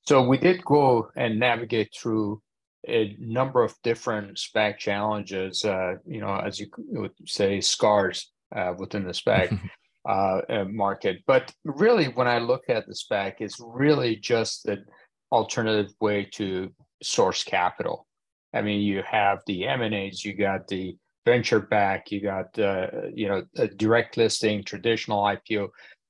So 0.08 0.26
we 0.26 0.38
did 0.38 0.64
go 0.64 1.10
and 1.16 1.40
navigate 1.40 1.92
through 1.94 2.42
a 2.88 3.16
number 3.20 3.64
of 3.64 3.76
different 3.84 4.38
SPAC 4.38 4.78
challenges, 4.78 5.66
uh, 5.66 5.96
you 6.06 6.22
know, 6.22 6.36
as 6.36 6.60
you 6.60 6.68
would 6.78 7.12
say, 7.26 7.60
scars 7.60 8.32
uh, 8.54 8.74
within 8.78 9.06
the 9.06 9.12
SPAC 9.12 9.58
uh, 10.08 10.42
uh, 10.50 10.66
market. 10.66 11.24
But 11.26 11.54
really, 11.64 12.06
when 12.06 12.28
I 12.28 12.40
look 12.40 12.64
at 12.70 12.86
the 12.88 12.94
SPAC, 12.94 13.36
it's 13.40 13.60
really 13.60 14.16
just 14.16 14.68
an 14.68 14.86
alternative 15.32 15.92
way 16.00 16.26
to 16.34 16.72
source 17.02 17.44
capital. 17.44 18.08
I 18.54 18.62
mean, 18.62 18.82
you 18.82 19.04
have 19.04 19.40
the 19.46 19.68
M&As, 19.68 20.24
you 20.24 20.34
got 20.34 20.68
the 20.68 20.96
venture 21.26 21.60
back, 21.60 22.12
you 22.12 22.22
got, 22.22 22.58
uh, 22.58 22.88
you 23.14 23.28
know, 23.28 23.44
a 23.58 23.68
direct 23.68 24.16
listing, 24.16 24.64
traditional 24.64 25.24
IPO. 25.24 25.70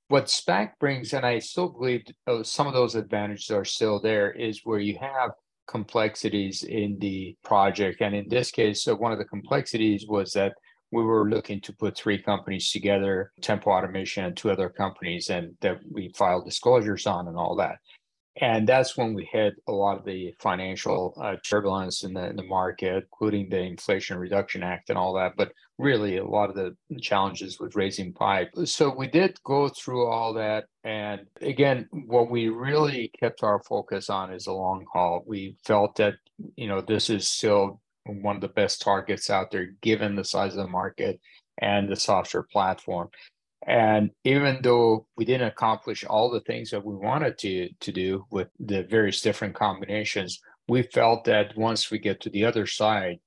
What 0.09 0.25
SPAC 0.25 0.73
brings, 0.79 1.13
and 1.13 1.25
I 1.25 1.39
still 1.39 1.69
believe 1.69 2.03
uh, 2.27 2.43
some 2.43 2.67
of 2.67 2.73
those 2.73 2.93
advantages 2.93 3.49
are 3.49 3.65
still 3.65 3.99
there, 3.99 4.31
is 4.31 4.61
where 4.63 4.79
you 4.79 4.97
have 4.99 5.31
complexities 5.67 6.63
in 6.63 6.99
the 6.99 7.35
project. 7.43 8.01
And 8.01 8.13
in 8.13 8.29
this 8.29 8.51
case, 8.51 8.83
so 8.83 8.95
one 8.95 9.11
of 9.11 9.17
the 9.17 9.25
complexities 9.25 10.05
was 10.07 10.33
that 10.33 10.53
we 10.95 11.03
were 11.03 11.29
looking 11.29 11.61
to 11.61 11.73
put 11.73 11.97
three 11.97 12.19
companies 12.21 12.71
together 12.71 13.31
tempo 13.41 13.71
automation 13.71 14.25
and 14.25 14.37
two 14.37 14.51
other 14.51 14.69
companies 14.69 15.29
and 15.29 15.55
that 15.61 15.77
we 15.91 16.11
filed 16.17 16.45
disclosures 16.45 17.05
on 17.07 17.27
and 17.27 17.37
all 17.37 17.55
that 17.55 17.77
And 18.41 18.67
that's 18.67 18.97
when 18.97 19.13
we 19.13 19.29
hit 19.31 19.55
a 19.67 19.71
lot 19.71 19.97
of 19.97 20.05
the 20.05 20.35
financial 20.39 21.13
uh, 21.21 21.37
turbulence 21.49 22.03
in 22.03 22.13
the, 22.13 22.25
in 22.29 22.35
the 22.35 22.43
market, 22.43 23.05
including 23.05 23.49
the 23.49 23.61
Inflation 23.61 24.17
Reduction 24.17 24.61
Act 24.61 24.89
and 24.89 24.97
all 24.97 25.13
that. 25.13 25.33
But 25.37 25.53
really, 25.77 26.17
a 26.17 26.25
lot 26.25 26.49
of 26.49 26.55
the 26.55 26.75
challenges 26.99 27.59
with 27.61 27.77
raising 27.77 28.11
pipe. 28.13 28.49
So 28.65 28.93
we 28.93 29.07
did 29.07 29.41
go 29.45 29.69
through 29.69 30.07
all 30.07 30.33
that. 30.33 30.65
And 30.83 31.21
again, 31.41 31.87
what 31.91 32.29
we 32.29 32.49
really 32.49 33.09
kept 33.17 33.41
our 33.43 33.61
focus 33.63 34.09
on 34.09 34.33
is 34.33 34.45
the 34.45 34.53
long 34.53 34.85
haul. 34.91 35.23
We 35.25 35.55
felt 35.63 35.95
that, 35.97 36.15
you 36.57 36.67
know, 36.67 36.81
this 36.81 37.09
is 37.09 37.29
still 37.29 37.79
one 38.05 38.35
of 38.35 38.41
the 38.41 38.47
best 38.49 38.81
targets 38.81 39.29
out 39.29 39.51
there, 39.51 39.69
given 39.81 40.15
the 40.15 40.23
size 40.23 40.55
of 40.55 40.63
the 40.63 40.67
market 40.67 41.19
and 41.59 41.89
the 41.89 41.95
software 41.95 42.43
platform. 42.43 43.09
And 43.67 44.11
even 44.23 44.59
though 44.61 45.07
we 45.17 45.25
didn't 45.25 45.47
accomplish 45.47 46.03
all 46.03 46.29
the 46.29 46.41
things 46.41 46.69
that 46.69 46.85
we 46.85 46.95
wanted 46.95 47.37
to, 47.39 47.69
to 47.79 47.91
do 47.91 48.25
with 48.29 48.47
the 48.59 48.83
various 48.83 49.21
different 49.21 49.55
combinations, 49.55 50.39
we 50.67 50.83
felt 50.83 51.23
that 51.25 51.57
once 51.57 51.89
we 51.89 51.97
get 51.97 52.21
to 52.21 52.29
the 52.29 52.45
other 52.45 52.67
side, 52.67 53.19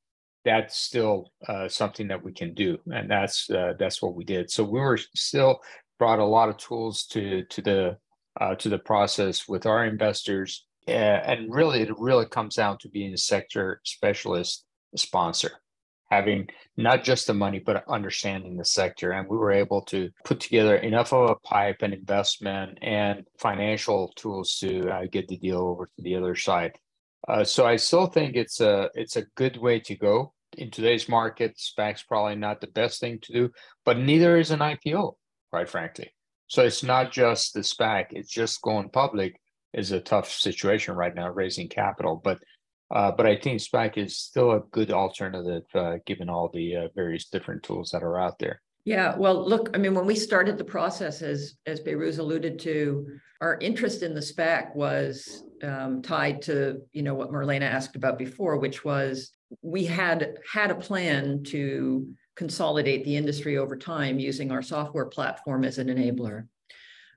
that's 0.44 0.78
still 0.78 1.32
uh, 1.48 1.68
something 1.68 2.08
that 2.08 2.22
we 2.22 2.32
can 2.32 2.54
do, 2.54 2.78
and 2.92 3.10
that's 3.10 3.50
uh, 3.50 3.74
that's 3.78 4.00
what 4.00 4.14
we 4.14 4.24
did. 4.24 4.50
So 4.50 4.64
we 4.64 4.80
were 4.80 4.98
still 5.14 5.60
brought 5.98 6.20
a 6.20 6.24
lot 6.24 6.48
of 6.48 6.56
tools 6.56 7.04
to 7.06 7.44
to 7.44 7.62
the 7.62 7.98
uh, 8.40 8.54
to 8.54 8.68
the 8.68 8.78
process 8.78 9.48
with 9.48 9.66
our 9.66 9.84
investors, 9.84 10.66
and 10.86 11.52
really 11.52 11.82
it 11.82 11.98
really 11.98 12.26
comes 12.26 12.54
down 12.54 12.78
to 12.78 12.88
being 12.88 13.12
a 13.12 13.18
sector 13.18 13.80
specialist 13.84 14.64
sponsor 14.96 15.52
having 16.10 16.48
not 16.76 17.04
just 17.04 17.26
the 17.26 17.34
money 17.34 17.58
but 17.58 17.84
understanding 17.88 18.56
the 18.56 18.64
sector. 18.64 19.12
And 19.12 19.28
we 19.28 19.36
were 19.36 19.52
able 19.52 19.82
to 19.82 20.10
put 20.24 20.40
together 20.40 20.76
enough 20.76 21.12
of 21.12 21.30
a 21.30 21.34
pipe 21.36 21.78
and 21.82 21.92
investment 21.92 22.78
and 22.82 23.24
financial 23.38 24.12
tools 24.16 24.58
to 24.60 24.88
uh, 24.90 25.02
get 25.10 25.28
the 25.28 25.36
deal 25.36 25.60
over 25.60 25.86
to 25.86 26.02
the 26.02 26.16
other 26.16 26.34
side. 26.34 26.72
Uh, 27.26 27.42
so 27.44 27.66
i 27.66 27.74
still 27.76 28.06
think 28.06 28.36
it's 28.36 28.60
a 28.60 28.88
it's 28.94 29.16
a 29.16 29.26
good 29.36 29.56
way 29.56 29.80
to 29.80 29.96
go. 29.96 30.32
In 30.56 30.70
today's 30.70 31.08
market 31.08 31.58
SPAC's 31.58 32.02
probably 32.02 32.36
not 32.36 32.60
the 32.60 32.68
best 32.68 33.00
thing 33.00 33.18
to 33.22 33.32
do 33.32 33.50
but 33.84 33.98
neither 33.98 34.38
is 34.38 34.50
an 34.50 34.60
ipo 34.60 35.14
quite 35.50 35.68
frankly. 35.68 36.10
So 36.46 36.64
it's 36.64 36.82
not 36.82 37.12
just 37.12 37.52
the 37.52 37.60
SPAC 37.60 38.06
it's 38.12 38.30
just 38.30 38.62
going 38.62 38.88
public 38.88 39.38
is 39.74 39.92
a 39.92 40.00
tough 40.00 40.30
situation 40.30 40.94
right 40.94 41.14
now 41.14 41.28
raising 41.28 41.68
capital. 41.68 42.20
But 42.22 42.38
uh, 42.90 43.10
but 43.12 43.26
I 43.26 43.36
think 43.36 43.60
SPAC 43.60 43.98
is 43.98 44.16
still 44.16 44.52
a 44.52 44.62
good 44.70 44.90
alternative 44.90 45.64
uh, 45.74 45.98
given 46.06 46.28
all 46.28 46.48
the 46.52 46.76
uh, 46.76 46.88
various 46.94 47.28
different 47.28 47.62
tools 47.62 47.90
that 47.90 48.02
are 48.02 48.18
out 48.18 48.38
there. 48.38 48.62
Yeah, 48.84 49.14
well, 49.16 49.46
look, 49.46 49.70
I 49.74 49.78
mean, 49.78 49.94
when 49.94 50.06
we 50.06 50.14
started 50.14 50.56
the 50.56 50.64
process, 50.64 51.20
as 51.20 51.56
as 51.66 51.80
Behrooz 51.80 52.18
alluded 52.18 52.58
to, 52.60 53.06
our 53.42 53.58
interest 53.60 54.02
in 54.02 54.14
the 54.14 54.20
SPAC 54.20 54.74
was 54.74 55.44
um, 55.62 56.00
tied 56.00 56.40
to 56.42 56.80
you 56.92 57.02
know 57.02 57.14
what 57.14 57.30
Marlena 57.30 57.62
asked 57.62 57.96
about 57.96 58.18
before, 58.18 58.56
which 58.56 58.86
was 58.86 59.32
we 59.60 59.84
had 59.84 60.38
had 60.50 60.70
a 60.70 60.74
plan 60.74 61.42
to 61.44 62.08
consolidate 62.34 63.04
the 63.04 63.16
industry 63.16 63.58
over 63.58 63.76
time 63.76 64.18
using 64.18 64.50
our 64.50 64.62
software 64.62 65.06
platform 65.06 65.64
as 65.64 65.76
an 65.76 65.88
enabler, 65.88 66.46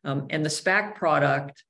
um, 0.03 0.27
and 0.29 0.43
the 0.43 0.49
SPAC 0.49 0.95
product 0.95 1.63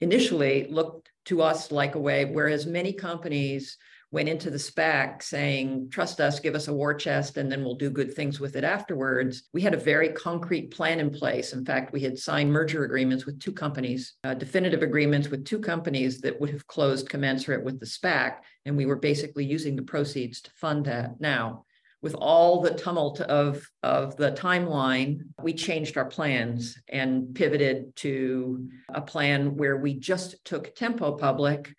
initially 0.00 0.66
looked 0.70 1.11
to 1.26 1.42
us 1.42 1.70
like 1.70 1.94
a 1.94 2.00
way, 2.00 2.24
whereas 2.24 2.66
many 2.66 2.92
companies 2.92 3.76
went 4.12 4.28
into 4.28 4.50
the 4.50 4.58
SPAC 4.58 5.22
saying, 5.22 5.88
trust 5.90 6.20
us, 6.20 6.38
give 6.38 6.54
us 6.54 6.68
a 6.68 6.72
war 6.72 6.92
chest, 6.92 7.38
and 7.38 7.50
then 7.50 7.64
we'll 7.64 7.74
do 7.74 7.88
good 7.88 8.12
things 8.12 8.38
with 8.38 8.56
it 8.56 8.62
afterwards. 8.62 9.44
We 9.54 9.62
had 9.62 9.72
a 9.72 9.78
very 9.78 10.10
concrete 10.10 10.70
plan 10.70 11.00
in 11.00 11.10
place. 11.10 11.54
In 11.54 11.64
fact, 11.64 11.94
we 11.94 12.00
had 12.00 12.18
signed 12.18 12.52
merger 12.52 12.84
agreements 12.84 13.24
with 13.24 13.40
two 13.40 13.52
companies, 13.52 14.14
uh, 14.24 14.34
definitive 14.34 14.82
agreements 14.82 15.28
with 15.28 15.46
two 15.46 15.58
companies 15.58 16.20
that 16.20 16.38
would 16.38 16.50
have 16.50 16.66
closed 16.66 17.08
commensurate 17.08 17.64
with 17.64 17.80
the 17.80 17.86
SPAC. 17.86 18.36
And 18.66 18.76
we 18.76 18.84
were 18.84 18.96
basically 18.96 19.46
using 19.46 19.76
the 19.76 19.82
proceeds 19.82 20.42
to 20.42 20.50
fund 20.50 20.84
that. 20.84 21.18
Now, 21.18 21.64
with 22.02 22.14
all 22.14 22.60
the 22.60 22.74
tumult 22.74 23.20
of, 23.20 23.64
of 23.84 24.16
the 24.16 24.32
timeline, 24.32 25.20
we 25.40 25.54
changed 25.54 25.96
our 25.96 26.04
plans 26.04 26.76
and 26.88 27.32
pivoted 27.34 27.94
to 27.96 28.68
a 28.88 29.00
plan 29.00 29.56
where 29.56 29.76
we 29.76 29.94
just 29.94 30.44
took 30.44 30.74
Tempo 30.74 31.12
public 31.12 31.72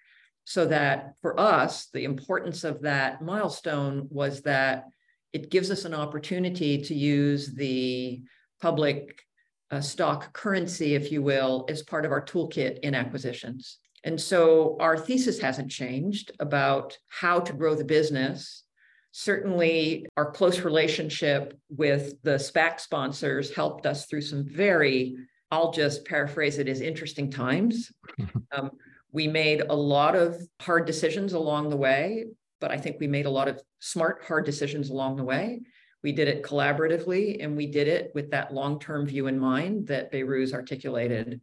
so 0.45 0.65
that 0.65 1.13
for 1.21 1.37
us, 1.39 1.87
the 1.87 2.05
importance 2.05 2.63
of 2.63 2.81
that 2.81 3.21
milestone 3.21 4.07
was 4.09 4.41
that 4.41 4.85
it 5.33 5.51
gives 5.51 5.69
us 5.69 5.83
an 5.83 5.93
opportunity 5.93 6.81
to 6.81 6.95
use 6.95 7.53
the 7.53 8.21
public 8.61 9.21
uh, 9.71 9.81
stock 9.81 10.31
currency, 10.31 10.95
if 10.95 11.11
you 11.11 11.21
will, 11.21 11.65
as 11.67 11.81
part 11.83 12.05
of 12.05 12.11
our 12.11 12.23
toolkit 12.23 12.79
in 12.79 12.95
acquisitions. 12.95 13.79
And 14.05 14.19
so 14.19 14.77
our 14.79 14.97
thesis 14.97 15.39
hasn't 15.39 15.71
changed 15.71 16.31
about 16.39 16.97
how 17.07 17.39
to 17.41 17.53
grow 17.53 17.75
the 17.75 17.85
business 17.85 18.63
Certainly, 19.15 20.07
our 20.17 20.31
close 20.31 20.61
relationship 20.61 21.55
with 21.69 22.15
the 22.23 22.31
SPAC 22.31 22.79
sponsors 22.79 23.53
helped 23.53 23.85
us 23.85 24.07
through 24.07 24.21
some 24.21 24.43
very, 24.43 25.15
I'll 25.51 25.71
just 25.71 26.03
paraphrase 26.03 26.57
it 26.57 26.67
as 26.67 26.81
interesting 26.81 27.29
times. 27.29 27.91
um, 28.51 28.71
we 29.11 29.27
made 29.27 29.61
a 29.61 29.75
lot 29.75 30.15
of 30.15 30.41
hard 30.59 30.87
decisions 30.87 31.33
along 31.33 31.69
the 31.69 31.77
way, 31.77 32.25
but 32.59 32.71
I 32.71 32.77
think 32.77 32.97
we 32.99 33.05
made 33.05 33.27
a 33.27 33.29
lot 33.29 33.47
of 33.47 33.61
smart, 33.79 34.23
hard 34.27 34.45
decisions 34.45 34.89
along 34.89 35.17
the 35.17 35.23
way. 35.23 35.61
We 36.01 36.11
did 36.11 36.27
it 36.27 36.41
collaboratively 36.41 37.37
and 37.39 37.55
we 37.55 37.67
did 37.67 37.87
it 37.87 38.11
with 38.15 38.31
that 38.31 38.51
long 38.51 38.79
term 38.79 39.05
view 39.05 39.27
in 39.27 39.37
mind 39.37 39.85
that 39.89 40.11
Behrooz 40.11 40.53
articulated. 40.53 41.39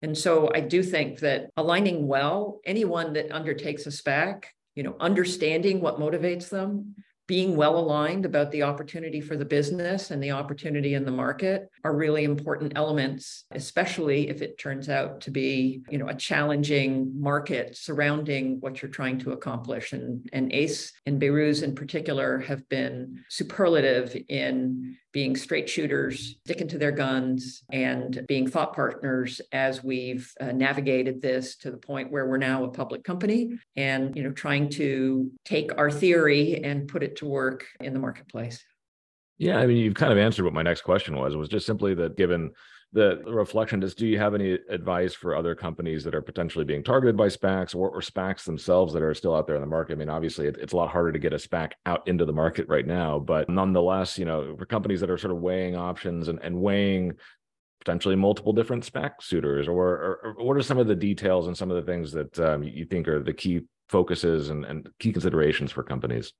And 0.00 0.16
so 0.16 0.50
I 0.54 0.60
do 0.60 0.82
think 0.82 1.20
that 1.20 1.50
aligning 1.58 2.06
well, 2.06 2.60
anyone 2.64 3.12
that 3.12 3.30
undertakes 3.32 3.84
a 3.84 3.90
SPAC 3.90 4.44
you 4.74 4.82
know, 4.82 4.96
understanding 5.00 5.80
what 5.80 5.98
motivates 5.98 6.48
them, 6.48 6.94
being 7.28 7.56
well 7.56 7.78
aligned 7.78 8.26
about 8.26 8.50
the 8.50 8.62
opportunity 8.62 9.20
for 9.20 9.36
the 9.36 9.44
business 9.44 10.10
and 10.10 10.22
the 10.22 10.32
opportunity 10.32 10.94
in 10.94 11.04
the 11.04 11.10
market 11.10 11.70
are 11.84 11.94
really 11.94 12.24
important 12.24 12.72
elements 12.74 13.44
especially 13.52 14.28
if 14.28 14.42
it 14.42 14.58
turns 14.58 14.88
out 14.88 15.20
to 15.20 15.30
be 15.30 15.82
you 15.88 15.98
know 15.98 16.08
a 16.08 16.14
challenging 16.14 17.12
market 17.18 17.76
surrounding 17.76 18.60
what 18.60 18.82
you're 18.82 18.90
trying 18.90 19.18
to 19.18 19.32
accomplish. 19.32 19.92
And 19.92 20.28
and 20.32 20.52
ace 20.52 20.92
and 21.06 21.20
Behrooz 21.20 21.62
in 21.62 21.74
particular 21.74 22.38
have 22.40 22.68
been 22.68 23.24
superlative 23.28 24.16
in 24.28 24.96
being 25.12 25.36
straight 25.36 25.68
shooters, 25.68 26.36
sticking 26.44 26.68
to 26.68 26.78
their 26.78 26.90
guns, 26.90 27.62
and 27.70 28.24
being 28.26 28.48
thought 28.48 28.74
partners 28.74 29.40
as 29.52 29.84
we've 29.84 30.32
uh, 30.40 30.52
navigated 30.52 31.20
this 31.20 31.56
to 31.56 31.70
the 31.70 31.76
point 31.76 32.10
where 32.10 32.26
we're 32.26 32.38
now 32.38 32.64
a 32.64 32.70
public 32.70 33.04
company 33.04 33.50
and 33.76 34.16
you 34.16 34.22
know 34.22 34.32
trying 34.32 34.68
to 34.68 35.30
take 35.44 35.76
our 35.78 35.90
theory 35.90 36.62
and 36.64 36.88
put 36.88 37.02
it 37.02 37.16
to 37.16 37.26
work 37.26 37.66
in 37.80 37.92
the 37.92 38.00
marketplace. 38.00 38.64
Yeah, 39.38 39.58
I 39.58 39.66
mean, 39.66 39.78
you've 39.78 39.94
kind 39.94 40.12
of 40.12 40.18
answered 40.18 40.44
what 40.44 40.54
my 40.54 40.62
next 40.62 40.82
question 40.82 41.16
was. 41.16 41.34
It 41.34 41.38
was 41.38 41.48
just 41.48 41.66
simply 41.66 41.94
that 41.94 42.16
given 42.16 42.52
the 42.92 43.22
reflection 43.26 43.82
is 43.82 43.94
do 43.94 44.06
you 44.06 44.18
have 44.18 44.34
any 44.34 44.58
advice 44.68 45.14
for 45.14 45.34
other 45.34 45.54
companies 45.54 46.04
that 46.04 46.14
are 46.14 46.20
potentially 46.20 46.64
being 46.64 46.82
targeted 46.82 47.16
by 47.16 47.28
SPACs 47.28 47.74
or, 47.74 47.88
or 47.88 48.00
SPACs 48.00 48.44
themselves 48.44 48.92
that 48.92 49.02
are 49.02 49.14
still 49.14 49.34
out 49.34 49.46
there 49.46 49.56
in 49.56 49.62
the 49.62 49.66
market? 49.66 49.94
I 49.94 49.96
mean, 49.96 50.10
obviously 50.10 50.46
it, 50.46 50.58
it's 50.60 50.74
a 50.74 50.76
lot 50.76 50.90
harder 50.90 51.10
to 51.12 51.18
get 51.18 51.32
a 51.32 51.36
SPAC 51.36 51.72
out 51.86 52.06
into 52.06 52.26
the 52.26 52.32
market 52.32 52.68
right 52.68 52.86
now, 52.86 53.18
but 53.18 53.48
nonetheless, 53.48 54.18
you 54.18 54.26
know, 54.26 54.54
for 54.58 54.66
companies 54.66 55.00
that 55.00 55.10
are 55.10 55.16
sort 55.16 55.32
of 55.32 55.40
weighing 55.40 55.74
options 55.74 56.28
and, 56.28 56.38
and 56.42 56.60
weighing 56.60 57.14
potentially 57.80 58.14
multiple 58.14 58.52
different 58.52 58.84
SPAC 58.84 59.22
suitors, 59.22 59.68
or, 59.68 59.88
or, 59.88 60.36
or, 60.38 60.44
what 60.44 60.56
are 60.56 60.62
some 60.62 60.78
of 60.78 60.86
the 60.86 60.94
details 60.94 61.46
and 61.46 61.56
some 61.56 61.70
of 61.70 61.76
the 61.76 61.90
things 61.90 62.12
that 62.12 62.38
um, 62.38 62.62
you 62.62 62.84
think 62.84 63.08
are 63.08 63.22
the 63.22 63.32
key 63.32 63.62
focuses 63.88 64.50
and, 64.50 64.64
and 64.64 64.88
key 65.00 65.12
considerations 65.12 65.72
for 65.72 65.82
companies? 65.82 66.32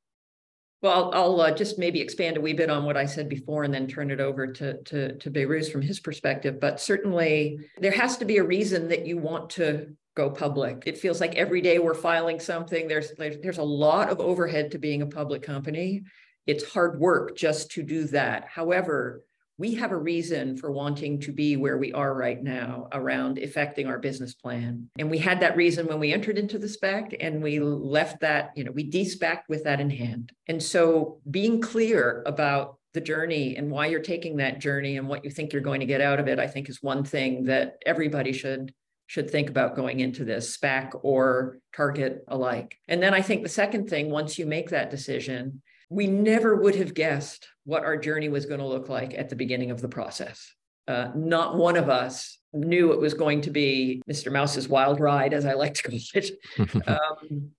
Well, 0.83 1.12
I'll, 1.14 1.40
uh, 1.40 1.53
just 1.53 1.79
maybe 1.79 2.01
expand 2.01 2.37
a 2.37 2.40
wee 2.40 2.53
bit 2.53 2.68
on 2.68 2.85
what 2.85 2.97
I 2.97 3.07
said 3.07 3.29
before 3.29 3.62
and 3.62 3.73
then 3.73 3.87
turn 3.87 4.11
it 4.11 4.21
over 4.21 4.49
to, 4.49 4.83
to, 4.83 5.16
to 5.16 5.31
Behrooz 5.31 5.71
from 5.71 5.81
his 5.81 6.01
perspective. 6.01 6.59
But 6.61 6.81
certainly 6.81 7.61
there 7.79 7.92
has 7.92 8.16
to 8.16 8.25
be 8.25 8.38
a 8.38 8.45
reason 8.45 8.88
that 8.88 9.07
you 9.07 9.16
want 9.16 9.51
to 9.51 9.95
go 10.16 10.29
public. 10.29 10.83
It 10.87 10.99
feels 10.99 11.21
like 11.21 11.37
every 11.37 11.61
day 11.61 11.79
we're 11.79 11.95
filing 11.95 12.40
something. 12.40 12.88
There's, 12.88 13.12
there's 13.16 13.59
a 13.59 13.62
lot 13.62 14.11
of 14.11 14.18
overhead 14.21 14.73
to 14.73 14.79
being 14.79 15.03
a 15.03 15.07
public 15.07 15.42
company. 15.42 16.03
It's 16.47 16.71
hard 16.73 16.99
work 16.99 17.37
just 17.37 17.71
to 17.73 17.85
do 17.85 18.05
that. 18.09 18.49
However, 18.49 19.23
we 19.59 19.75
have 19.75 19.93
a 19.93 19.97
reason 19.97 20.57
for 20.57 20.73
wanting 20.73 21.21
to 21.21 21.33
be 21.33 21.57
where 21.57 21.79
we 21.79 21.93
are 21.93 22.15
right 22.15 22.43
now 22.43 22.88
around 22.93 23.38
effecting 23.38 23.87
our 23.87 23.99
business 23.99 24.35
plan. 24.35 24.88
And 24.99 25.11
we 25.11 25.19
had 25.19 25.41
that 25.41 25.57
reason 25.57 25.87
when 25.87 26.01
we 26.01 26.12
entered 26.12 26.38
into 26.38 26.59
the 26.59 26.67
SPAC 26.67 27.17
and 27.21 27.43
we 27.43 27.61
left 27.61 28.21
that, 28.21 28.51
you 28.57 28.65
know, 28.65 28.73
we 28.73 28.85
de-SPAC 28.85 29.43
with 29.49 29.65
that 29.65 29.81
in 29.81 29.91
hand. 29.91 30.33
And 30.49 30.62
so 30.62 31.21
being 31.31 31.61
clear 31.61 32.23
about 32.27 32.79
the 32.95 33.01
journey 33.01 33.57
and 33.57 33.71
why 33.71 33.87
you're 33.87 34.01
taking 34.01 34.37
that 34.37 34.59
journey 34.59 34.97
and 34.97 35.09
what 35.09 35.25
you 35.25 35.31
think 35.31 35.53
you're 35.53 35.62
going 35.62 35.81
to 35.81 35.87
get 35.87 36.01
out 36.01 36.21
of 36.21 36.29
it, 36.29 36.38
I 36.38 36.47
think 36.47 36.69
is 36.69 36.83
one 36.83 37.05
thing 37.05 37.45
that 37.45 37.77
everybody 37.87 38.33
should 38.33 38.73
should 39.07 39.31
think 39.31 39.51
about 39.51 39.77
going 39.77 40.01
into 40.01 40.25
this 40.25 40.57
SPAC 40.57 40.99
or 41.03 41.59
target 41.77 42.25
alike. 42.29 42.79
And 42.88 43.03
then 43.03 43.12
I 43.12 43.21
think 43.21 43.43
the 43.43 43.49
second 43.51 43.91
thing, 43.91 44.09
once 44.09 44.38
you 44.38 44.47
make 44.47 44.71
that 44.71 44.91
decision, 44.91 45.61
we 45.92 46.07
never 46.07 46.57
would 46.57 46.74
have 46.76 46.94
guessed 46.94 47.46
what 47.64 47.85
our 47.85 47.98
journey 47.98 48.31
was 48.31 48.46
going 48.46 48.61
to 48.61 48.66
look 48.66 48.88
like 48.88 49.12
at 49.14 49.28
the 49.28 49.37
beginning 49.37 49.70
of 49.70 49.83
the 49.83 49.88
process. 49.88 50.55
Uh, 50.88 51.09
not 51.14 51.57
one 51.57 51.76
of 51.76 51.90
us 51.90 52.38
knew 52.55 52.92
it 52.92 53.00
was 53.00 53.14
going 53.14 53.42
to 53.42 53.50
be 53.50 54.02
Mr. 54.11 54.33
Mouse's 54.33 54.68
wild 54.68 55.00
ride, 55.00 55.35
as 55.35 55.44
I 55.44 55.52
like 55.52 55.74
to 55.74 55.83
call 55.83 55.98
it. 56.14 56.31
um, 56.88 57.50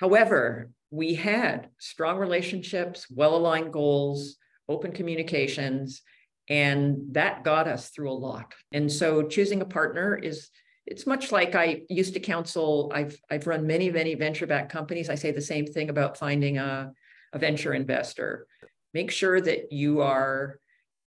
however, 0.00 0.70
we 0.90 1.14
had 1.14 1.68
strong 1.78 2.18
relationships, 2.18 3.06
well 3.10 3.36
aligned 3.36 3.72
goals, 3.72 4.36
open 4.68 4.92
communications, 4.92 6.00
and 6.48 6.96
that 7.12 7.44
got 7.44 7.68
us 7.68 7.90
through 7.90 8.10
a 8.10 8.12
lot. 8.12 8.54
And 8.72 8.90
so 8.90 9.22
choosing 9.22 9.60
a 9.60 9.66
partner 9.66 10.16
is 10.16 10.48
it's 10.86 11.06
much 11.06 11.32
like 11.32 11.54
I 11.54 11.82
used 11.88 12.14
to 12.14 12.20
counsel. 12.20 12.92
I've 12.94 13.18
I've 13.30 13.46
run 13.46 13.66
many 13.66 13.90
many 13.90 14.14
venture 14.14 14.46
backed 14.46 14.72
companies. 14.72 15.08
I 15.10 15.14
say 15.14 15.30
the 15.30 15.40
same 15.40 15.66
thing 15.66 15.90
about 15.90 16.18
finding 16.18 16.58
a, 16.58 16.92
a 17.34 17.38
venture 17.38 17.74
investor. 17.74 18.46
Make 18.94 19.10
sure 19.10 19.40
that 19.40 19.72
you 19.72 20.00
are 20.00 20.58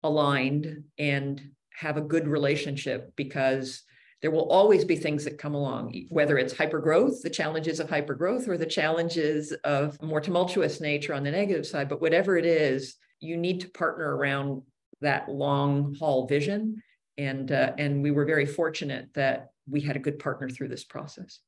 aligned 0.01 0.83
and 0.97 1.41
have 1.75 1.97
a 1.97 2.01
good 2.01 2.27
relationship 2.27 3.13
because 3.15 3.83
there 4.21 4.31
will 4.31 4.49
always 4.49 4.85
be 4.85 4.95
things 4.95 5.25
that 5.25 5.37
come 5.37 5.53
along, 5.53 6.05
whether 6.07 6.37
it's 6.37 6.53
hypergrowth, 6.53 7.21
the 7.21 7.29
challenges 7.29 7.81
of 7.81 7.89
hypergrowth, 7.89 8.47
or 8.47 8.57
the 8.57 8.65
challenges 8.65 9.51
of 9.65 10.01
more 10.01 10.21
tumultuous 10.21 10.79
nature 10.79 11.13
on 11.13 11.23
the 11.23 11.31
negative 11.31 11.67
side. 11.67 11.89
But 11.89 11.99
whatever 11.99 12.37
it 12.37 12.45
is, 12.45 12.95
you 13.19 13.35
need 13.35 13.59
to 13.61 13.69
partner 13.69 14.15
around 14.15 14.61
that 15.01 15.27
long 15.27 15.93
haul 15.99 16.25
vision. 16.25 16.81
And 17.17 17.51
uh, 17.51 17.73
and 17.77 18.01
we 18.01 18.11
were 18.11 18.25
very 18.25 18.45
fortunate 18.45 19.09
that 19.13 19.49
we 19.69 19.81
had 19.81 19.97
a 19.97 19.99
good 19.99 20.19
partner 20.19 20.49
through 20.49 20.69
this 20.69 20.85
process. 20.85 21.39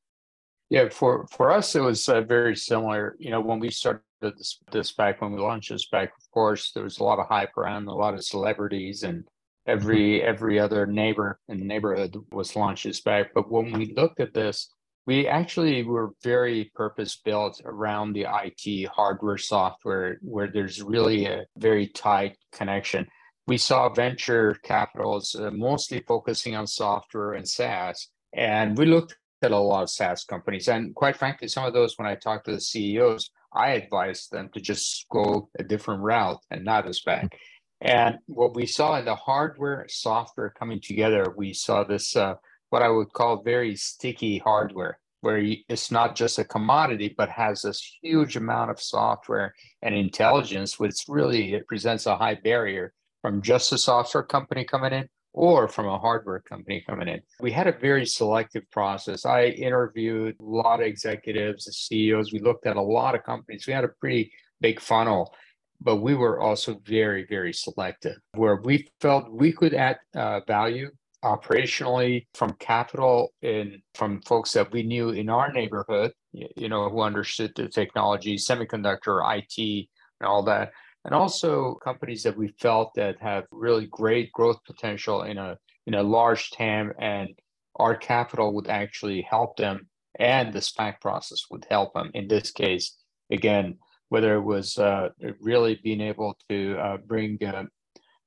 Yeah, 0.68 0.88
for 0.88 1.26
for 1.30 1.52
us 1.52 1.76
it 1.76 1.80
was 1.80 2.08
uh, 2.08 2.22
very 2.22 2.56
similar. 2.56 3.16
You 3.18 3.30
know, 3.30 3.40
when 3.40 3.60
we 3.60 3.70
started 3.70 4.02
this 4.20 4.58
this 4.72 4.92
SPAC 4.92 5.20
when 5.20 5.32
we 5.32 5.40
launched 5.40 5.70
this 5.70 5.86
SPAC, 5.86 6.06
of 6.06 6.30
course, 6.32 6.72
there 6.72 6.82
was 6.82 6.98
a 6.98 7.04
lot 7.04 7.20
of 7.20 7.28
hype 7.28 7.56
around, 7.56 7.86
a 7.86 7.94
lot 7.94 8.14
of 8.14 8.24
celebrities, 8.24 9.04
and 9.04 9.24
every 9.66 10.22
every 10.22 10.58
other 10.58 10.86
neighbor 10.86 11.38
in 11.48 11.58
the 11.58 11.64
neighborhood 11.64 12.16
was 12.32 12.56
launched 12.56 12.84
this 12.84 13.00
SPAC. 13.00 13.26
But 13.34 13.50
when 13.50 13.72
we 13.72 13.94
looked 13.94 14.18
at 14.18 14.34
this, 14.34 14.68
we 15.06 15.28
actually 15.28 15.84
were 15.84 16.14
very 16.24 16.72
purpose 16.74 17.16
built 17.24 17.60
around 17.64 18.12
the 18.12 18.26
IT 18.28 18.88
hardware 18.88 19.38
software, 19.38 20.18
where 20.20 20.50
there's 20.50 20.82
really 20.82 21.26
a 21.26 21.46
very 21.56 21.86
tight 21.86 22.36
connection. 22.50 23.06
We 23.46 23.58
saw 23.58 23.88
venture 23.88 24.58
capitals 24.64 25.36
uh, 25.36 25.52
mostly 25.52 26.00
focusing 26.08 26.56
on 26.56 26.66
software 26.66 27.34
and 27.34 27.48
SaaS, 27.48 28.08
and 28.32 28.76
we 28.76 28.86
looked 28.86 29.16
at 29.42 29.52
a 29.52 29.58
lot 29.58 29.82
of 29.82 29.90
SaaS 29.90 30.24
companies. 30.24 30.68
And 30.68 30.94
quite 30.94 31.16
frankly, 31.16 31.48
some 31.48 31.64
of 31.64 31.72
those, 31.72 31.96
when 31.96 32.06
I 32.06 32.14
talked 32.14 32.46
to 32.46 32.52
the 32.52 32.60
CEOs, 32.60 33.30
I 33.52 33.72
advised 33.72 34.30
them 34.30 34.50
to 34.54 34.60
just 34.60 35.06
go 35.10 35.48
a 35.58 35.62
different 35.62 36.02
route 36.02 36.40
and 36.50 36.64
not 36.64 36.88
as 36.88 37.00
SPAC. 37.00 37.32
And 37.80 38.18
what 38.26 38.54
we 38.54 38.66
saw 38.66 38.98
in 38.98 39.04
the 39.04 39.14
hardware 39.14 39.86
software 39.88 40.52
coming 40.58 40.80
together, 40.80 41.34
we 41.36 41.52
saw 41.52 41.84
this 41.84 42.16
uh, 42.16 42.34
what 42.70 42.82
I 42.82 42.88
would 42.88 43.12
call 43.12 43.42
very 43.42 43.76
sticky 43.76 44.38
hardware, 44.38 44.98
where 45.20 45.42
it's 45.68 45.90
not 45.90 46.16
just 46.16 46.38
a 46.38 46.44
commodity, 46.44 47.14
but 47.16 47.28
has 47.28 47.62
this 47.62 47.98
huge 48.02 48.36
amount 48.36 48.70
of 48.70 48.80
software 48.80 49.54
and 49.82 49.94
intelligence, 49.94 50.78
which 50.78 51.04
really 51.08 51.54
it 51.54 51.66
presents 51.66 52.06
a 52.06 52.16
high 52.16 52.34
barrier 52.34 52.92
from 53.22 53.42
just 53.42 53.72
a 53.72 53.78
software 53.78 54.24
company 54.24 54.64
coming 54.64 54.92
in 54.92 55.08
or 55.36 55.68
from 55.68 55.86
a 55.86 55.98
hardware 55.98 56.40
company 56.40 56.82
coming 56.88 57.06
in. 57.06 57.20
We 57.40 57.52
had 57.52 57.68
a 57.68 57.78
very 57.78 58.06
selective 58.06 58.68
process. 58.72 59.24
I 59.24 59.44
interviewed 59.44 60.34
a 60.40 60.42
lot 60.42 60.80
of 60.80 60.86
executives, 60.86 61.68
CEOs. 61.70 62.32
We 62.32 62.40
looked 62.40 62.66
at 62.66 62.76
a 62.76 62.82
lot 62.82 63.14
of 63.14 63.22
companies. 63.22 63.66
We 63.66 63.74
had 63.74 63.84
a 63.84 63.94
pretty 64.00 64.32
big 64.60 64.80
funnel 64.80 65.32
but 65.80 65.96
we 65.96 66.14
were 66.14 66.40
also 66.40 66.80
very, 66.86 67.26
very 67.28 67.52
selective 67.52 68.16
where 68.34 68.56
we 68.56 68.88
felt 69.00 69.30
we 69.30 69.52
could 69.52 69.74
add 69.74 69.98
uh, 70.14 70.40
value 70.46 70.90
operationally 71.24 72.26
from 72.34 72.52
capital 72.54 73.32
and 73.42 73.78
from 73.94 74.22
folks 74.22 74.52
that 74.52 74.70
we 74.72 74.82
knew 74.82 75.10
in 75.10 75.28
our 75.28 75.52
neighborhood, 75.52 76.12
you 76.32 76.68
know, 76.68 76.88
who 76.88 77.00
understood 77.00 77.52
the 77.56 77.68
technology, 77.68 78.36
semiconductor, 78.36 79.20
IT, 79.36 79.88
and 80.20 80.28
all 80.28 80.42
that. 80.44 80.72
And 81.06 81.14
also 81.14 81.74
companies 81.76 82.24
that 82.24 82.36
we 82.36 82.48
felt 82.58 82.92
that 82.96 83.20
have 83.20 83.44
really 83.52 83.86
great 83.86 84.32
growth 84.32 84.58
potential 84.66 85.22
in 85.22 85.38
a 85.38 85.56
in 85.86 85.94
a 85.94 86.02
large 86.02 86.50
TAM 86.50 86.92
and 86.98 87.28
our 87.76 87.94
capital 87.94 88.52
would 88.54 88.66
actually 88.66 89.22
help 89.22 89.56
them 89.56 89.88
and 90.18 90.52
the 90.52 90.58
SPAC 90.58 91.00
process 91.00 91.42
would 91.48 91.64
help 91.70 91.94
them. 91.94 92.10
In 92.12 92.26
this 92.26 92.50
case, 92.50 92.96
again, 93.30 93.78
whether 94.08 94.34
it 94.34 94.42
was 94.42 94.78
uh, 94.78 95.10
really 95.40 95.78
being 95.84 96.00
able 96.00 96.36
to 96.48 96.76
uh, 96.76 96.96
bring 96.96 97.38
uh, 97.44 97.64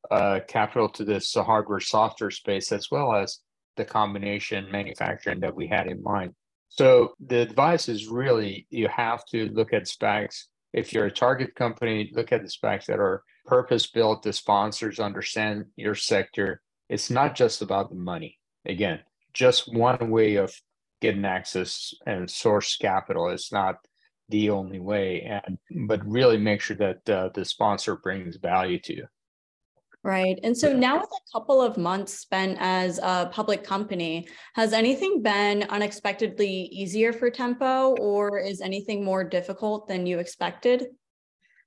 uh 0.10 0.40
capital 0.48 0.88
to 0.90 1.04
this 1.04 1.34
hardware 1.34 1.82
software 1.82 2.32
space, 2.32 2.72
as 2.72 2.88
well 2.90 3.14
as 3.14 3.40
the 3.76 3.84
combination 3.84 4.72
manufacturing 4.72 5.42
that 5.42 5.56
we 5.56 5.68
had 5.68 5.88
in 5.88 6.02
mind. 6.02 6.34
So 6.70 7.14
the 7.20 7.42
advice 7.42 7.90
is 7.90 8.08
really 8.08 8.68
you 8.70 8.88
have 8.88 9.26
to 9.32 9.50
look 9.50 9.74
at 9.74 9.84
SPACs. 9.84 10.46
If 10.74 10.94
you're 10.94 11.06
a 11.06 11.12
target 11.12 11.56
company, 11.56 12.12
look 12.14 12.32
at 12.32 12.42
the 12.44 12.50
SPACs 12.50 12.86
that 12.86 13.00
are 13.00 13.24
purpose 13.46 13.88
built. 13.88 14.24
The 14.24 14.34
sponsors 14.34 15.00
understand 15.00 15.66
your 15.76 15.96
sector. 15.96 16.62
It's 16.90 17.10
not 17.10 17.36
just 17.36 17.62
about 17.62 17.90
the 17.90 17.96
money. 17.96 18.38
Again, 18.66 19.00
just 19.34 19.74
one 19.74 20.10
way 20.10 20.36
of 20.36 20.54
getting 21.02 21.26
access 21.26 21.94
and 22.06 22.30
source 22.30 22.78
capital. 22.78 23.30
It's 23.30 23.52
not 23.52 23.78
the 24.30 24.52
only 24.52 24.80
way 24.80 25.22
and 25.22 25.58
but 25.88 26.06
really 26.06 26.38
make 26.38 26.62
sure 26.62 26.78
that 26.78 27.10
uh, 27.10 27.30
the 27.34 27.44
sponsor 27.44 27.96
brings 27.96 28.38
value 28.38 28.80
to 28.80 28.96
you 28.96 29.08
right 30.04 30.40
and 30.44 30.58
so 30.58 30.72
now 30.72 30.98
with 30.98 31.10
a 31.10 31.38
couple 31.38 31.62
of 31.62 31.78
months 31.78 32.14
spent 32.14 32.58
as 32.60 33.00
a 33.00 33.30
public 33.34 33.64
company 33.64 34.28
has 34.56 34.74
anything 34.74 35.22
been 35.22 35.64
unexpectedly 35.64 36.70
easier 36.72 37.12
for 37.12 37.30
Tempo 37.30 37.96
or 37.98 38.40
is 38.40 38.62
anything 38.62 39.04
more 39.04 39.24
difficult 39.24 39.88
than 39.88 40.06
you 40.06 40.20
expected? 40.20 40.88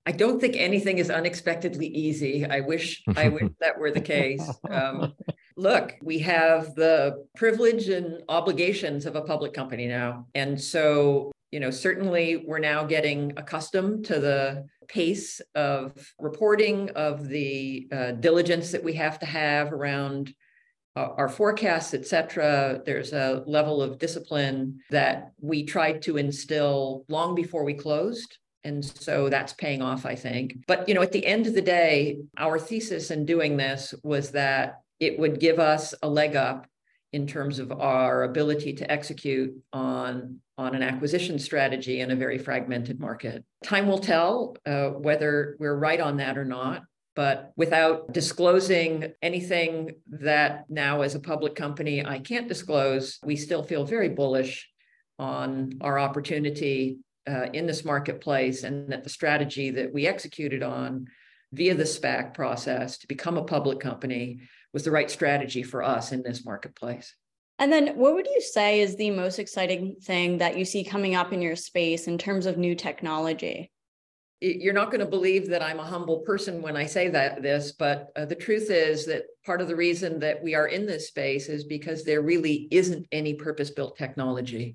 I 0.04 0.12
don't 0.12 0.40
think 0.40 0.56
anything 0.56 0.98
is 0.98 1.10
unexpectedly 1.10 1.86
easy. 1.86 2.44
I 2.44 2.60
wish 2.60 3.02
i 3.16 3.28
wish 3.28 3.50
that 3.60 3.78
were 3.78 3.92
the 3.92 4.00
case. 4.00 4.50
Um, 4.68 5.14
look, 5.56 5.94
we 6.02 6.18
have 6.20 6.74
the 6.74 7.24
privilege 7.36 7.88
and 7.88 8.22
obligations 8.28 9.06
of 9.06 9.14
a 9.14 9.22
public 9.22 9.52
company 9.52 9.86
now. 9.86 10.26
And 10.34 10.60
so 10.60 11.30
you 11.52 11.60
know, 11.60 11.70
certainly 11.70 12.44
we're 12.46 12.58
now 12.58 12.82
getting 12.82 13.34
accustomed 13.36 14.06
to 14.06 14.18
the 14.18 14.66
pace 14.88 15.40
of 15.54 15.92
reporting, 16.18 16.90
of 16.90 17.28
the 17.28 17.88
uh, 17.92 18.12
diligence 18.12 18.72
that 18.72 18.84
we 18.84 18.94
have 18.94 19.18
to 19.18 19.26
have 19.26 19.72
around 19.72 20.34
uh, 20.94 21.08
our 21.16 21.28
forecasts, 21.28 21.94
et 21.94 22.06
cetera. 22.06 22.80
There's 22.84 23.12
a 23.12 23.42
level 23.46 23.80
of 23.82 23.98
discipline 23.98 24.80
that 24.90 25.32
we 25.40 25.64
tried 25.64 26.02
to 26.02 26.18
instill 26.18 27.04
long 27.08 27.34
before 27.34 27.64
we 27.64 27.74
closed. 27.74 28.38
And 28.64 28.84
so 28.84 29.28
that's 29.28 29.54
paying 29.54 29.82
off, 29.82 30.06
I 30.06 30.14
think. 30.14 30.64
But, 30.66 30.88
you 30.88 30.94
know, 30.94 31.02
at 31.02 31.12
the 31.12 31.26
end 31.26 31.46
of 31.46 31.54
the 31.54 31.62
day, 31.62 32.18
our 32.36 32.58
thesis 32.58 33.10
in 33.10 33.26
doing 33.26 33.56
this 33.56 33.94
was 34.04 34.30
that 34.32 34.82
it 35.00 35.18
would 35.18 35.40
give 35.40 35.58
us 35.58 35.94
a 36.02 36.08
leg 36.08 36.36
up 36.36 36.66
in 37.12 37.26
terms 37.26 37.58
of 37.58 37.70
our 37.72 38.24
ability 38.24 38.72
to 38.72 38.90
execute 38.90 39.54
on, 39.72 40.38
on 40.56 40.74
an 40.74 40.82
acquisition 40.82 41.38
strategy 41.38 42.00
in 42.00 42.10
a 42.10 42.16
very 42.16 42.38
fragmented 42.38 42.98
market. 42.98 43.44
Time 43.62 43.86
will 43.86 43.98
tell 43.98 44.56
uh, 44.64 44.88
whether 44.88 45.56
we're 45.58 45.76
right 45.76 46.00
on 46.00 46.16
that 46.16 46.38
or 46.38 46.44
not. 46.44 46.82
But 47.14 47.52
without 47.56 48.14
disclosing 48.14 49.12
anything 49.20 49.90
that 50.08 50.64
now, 50.70 51.02
as 51.02 51.14
a 51.14 51.20
public 51.20 51.54
company, 51.54 52.04
I 52.04 52.18
can't 52.18 52.48
disclose, 52.48 53.18
we 53.22 53.36
still 53.36 53.62
feel 53.62 53.84
very 53.84 54.08
bullish 54.08 54.70
on 55.18 55.72
our 55.82 55.98
opportunity 55.98 57.00
uh, 57.28 57.48
in 57.52 57.66
this 57.66 57.84
marketplace 57.84 58.64
and 58.64 58.90
that 58.90 59.04
the 59.04 59.10
strategy 59.10 59.70
that 59.70 59.92
we 59.92 60.06
executed 60.06 60.62
on 60.62 61.06
via 61.52 61.74
the 61.74 61.84
SPAC 61.84 62.32
process 62.32 62.96
to 62.98 63.06
become 63.06 63.36
a 63.36 63.44
public 63.44 63.78
company 63.78 64.40
was 64.72 64.84
the 64.84 64.90
right 64.90 65.10
strategy 65.10 65.62
for 65.62 65.82
us 65.82 66.12
in 66.12 66.22
this 66.22 66.44
marketplace. 66.44 67.14
And 67.58 67.72
then, 67.72 67.96
what 67.96 68.14
would 68.14 68.26
you 68.26 68.40
say 68.40 68.80
is 68.80 68.96
the 68.96 69.10
most 69.10 69.38
exciting 69.38 69.96
thing 70.02 70.38
that 70.38 70.58
you 70.58 70.64
see 70.64 70.82
coming 70.82 71.14
up 71.14 71.32
in 71.32 71.42
your 71.42 71.56
space 71.56 72.08
in 72.08 72.18
terms 72.18 72.46
of 72.46 72.56
new 72.56 72.74
technology? 72.74 73.70
You're 74.40 74.74
not 74.74 74.90
going 74.90 74.98
to 75.00 75.06
believe 75.06 75.48
that 75.50 75.62
I'm 75.62 75.78
a 75.78 75.84
humble 75.84 76.18
person 76.20 76.62
when 76.62 76.76
I 76.76 76.86
say 76.86 77.08
that 77.10 77.42
this, 77.42 77.70
but 77.70 78.10
uh, 78.16 78.24
the 78.24 78.34
truth 78.34 78.70
is 78.70 79.06
that 79.06 79.26
part 79.46 79.60
of 79.60 79.68
the 79.68 79.76
reason 79.76 80.18
that 80.18 80.42
we 80.42 80.56
are 80.56 80.66
in 80.66 80.86
this 80.86 81.06
space 81.06 81.48
is 81.48 81.62
because 81.62 82.02
there 82.02 82.22
really 82.22 82.66
isn't 82.72 83.06
any 83.12 83.34
purpose 83.34 83.70
built 83.70 83.96
technology 83.96 84.74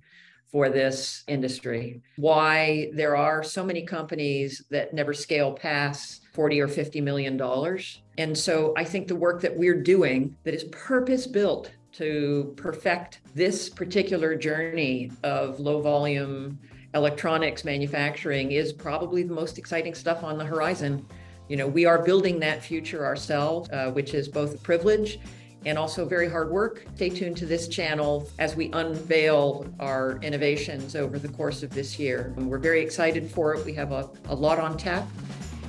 for 0.49 0.69
this 0.69 1.25
industry. 1.27 2.01
Why 2.15 2.91
there 2.93 3.17
are 3.17 3.43
so 3.43 3.65
many 3.65 3.85
companies 3.85 4.65
that 4.71 4.93
never 4.93 5.13
scale 5.13 5.51
past 5.51 6.23
40 6.37 6.61
or 6.61 6.67
50 6.67 7.01
million 7.01 7.35
dollars. 7.35 8.03
And 8.19 8.37
so 8.37 8.71
I 8.77 8.83
think 8.83 9.07
the 9.07 9.15
work 9.15 9.41
that 9.41 9.57
we're 9.57 9.81
doing 9.81 10.37
that 10.43 10.53
is 10.53 10.65
purpose 10.65 11.25
built 11.25 11.71
to 11.93 12.53
perfect 12.55 13.21
this 13.33 13.69
particular 13.69 14.35
journey 14.35 15.11
of 15.23 15.59
low 15.59 15.81
volume 15.81 16.59
electronics 16.93 17.65
manufacturing 17.65 18.51
is 18.51 18.71
probably 18.71 19.23
the 19.23 19.33
most 19.33 19.57
exciting 19.57 19.95
stuff 19.95 20.23
on 20.23 20.37
the 20.37 20.45
horizon. 20.45 21.03
You 21.47 21.57
know, 21.57 21.67
we 21.67 21.85
are 21.85 22.03
building 22.03 22.39
that 22.41 22.61
future 22.61 23.03
ourselves, 23.03 23.67
uh, 23.71 23.89
which 23.89 24.13
is 24.13 24.27
both 24.27 24.53
a 24.53 24.59
privilege 24.59 25.19
and 25.65 25.75
also 25.75 26.05
very 26.05 26.29
hard 26.29 26.51
work. 26.51 26.85
Stay 26.93 27.09
tuned 27.09 27.37
to 27.37 27.47
this 27.47 27.67
channel 27.67 28.29
as 28.37 28.55
we 28.55 28.69
unveil 28.73 29.65
our 29.79 30.19
innovations 30.21 30.95
over 30.95 31.17
the 31.17 31.29
course 31.29 31.63
of 31.63 31.71
this 31.71 31.97
year. 31.97 32.31
And 32.37 32.47
we're 32.47 32.59
very 32.59 32.81
excited 32.81 33.27
for 33.31 33.55
it. 33.55 33.65
We 33.65 33.73
have 33.73 33.91
a, 33.91 34.07
a 34.25 34.35
lot 34.35 34.59
on 34.59 34.77
tap. 34.77 35.07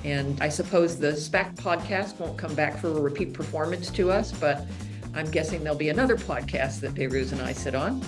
And 0.05 0.41
I 0.41 0.49
suppose 0.49 0.99
the 0.99 1.13
SPAC 1.13 1.57
podcast 1.57 2.19
won't 2.19 2.39
come 2.39 2.55
back 2.55 2.79
for 2.79 2.89
a 2.89 3.01
repeat 3.01 3.33
performance 3.33 3.91
to 3.91 4.11
us, 4.11 4.33
but 4.33 4.67
I'm 5.15 5.31
guessing 5.31 5.63
there'll 5.63 5.79
be 5.79 5.89
another 5.89 6.17
podcast 6.17 6.81
that 6.81 6.95
Behrooz 6.95 7.33
and 7.33 7.41
I 7.41 7.53
sit 7.53 7.75
on 7.75 8.03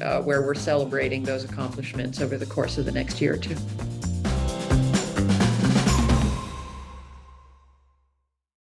uh, 0.00 0.20
where 0.22 0.42
we're 0.42 0.54
celebrating 0.54 1.22
those 1.22 1.44
accomplishments 1.44 2.20
over 2.20 2.36
the 2.36 2.46
course 2.46 2.78
of 2.78 2.84
the 2.84 2.92
next 2.92 3.20
year 3.20 3.34
or 3.34 3.38
two. 3.38 3.56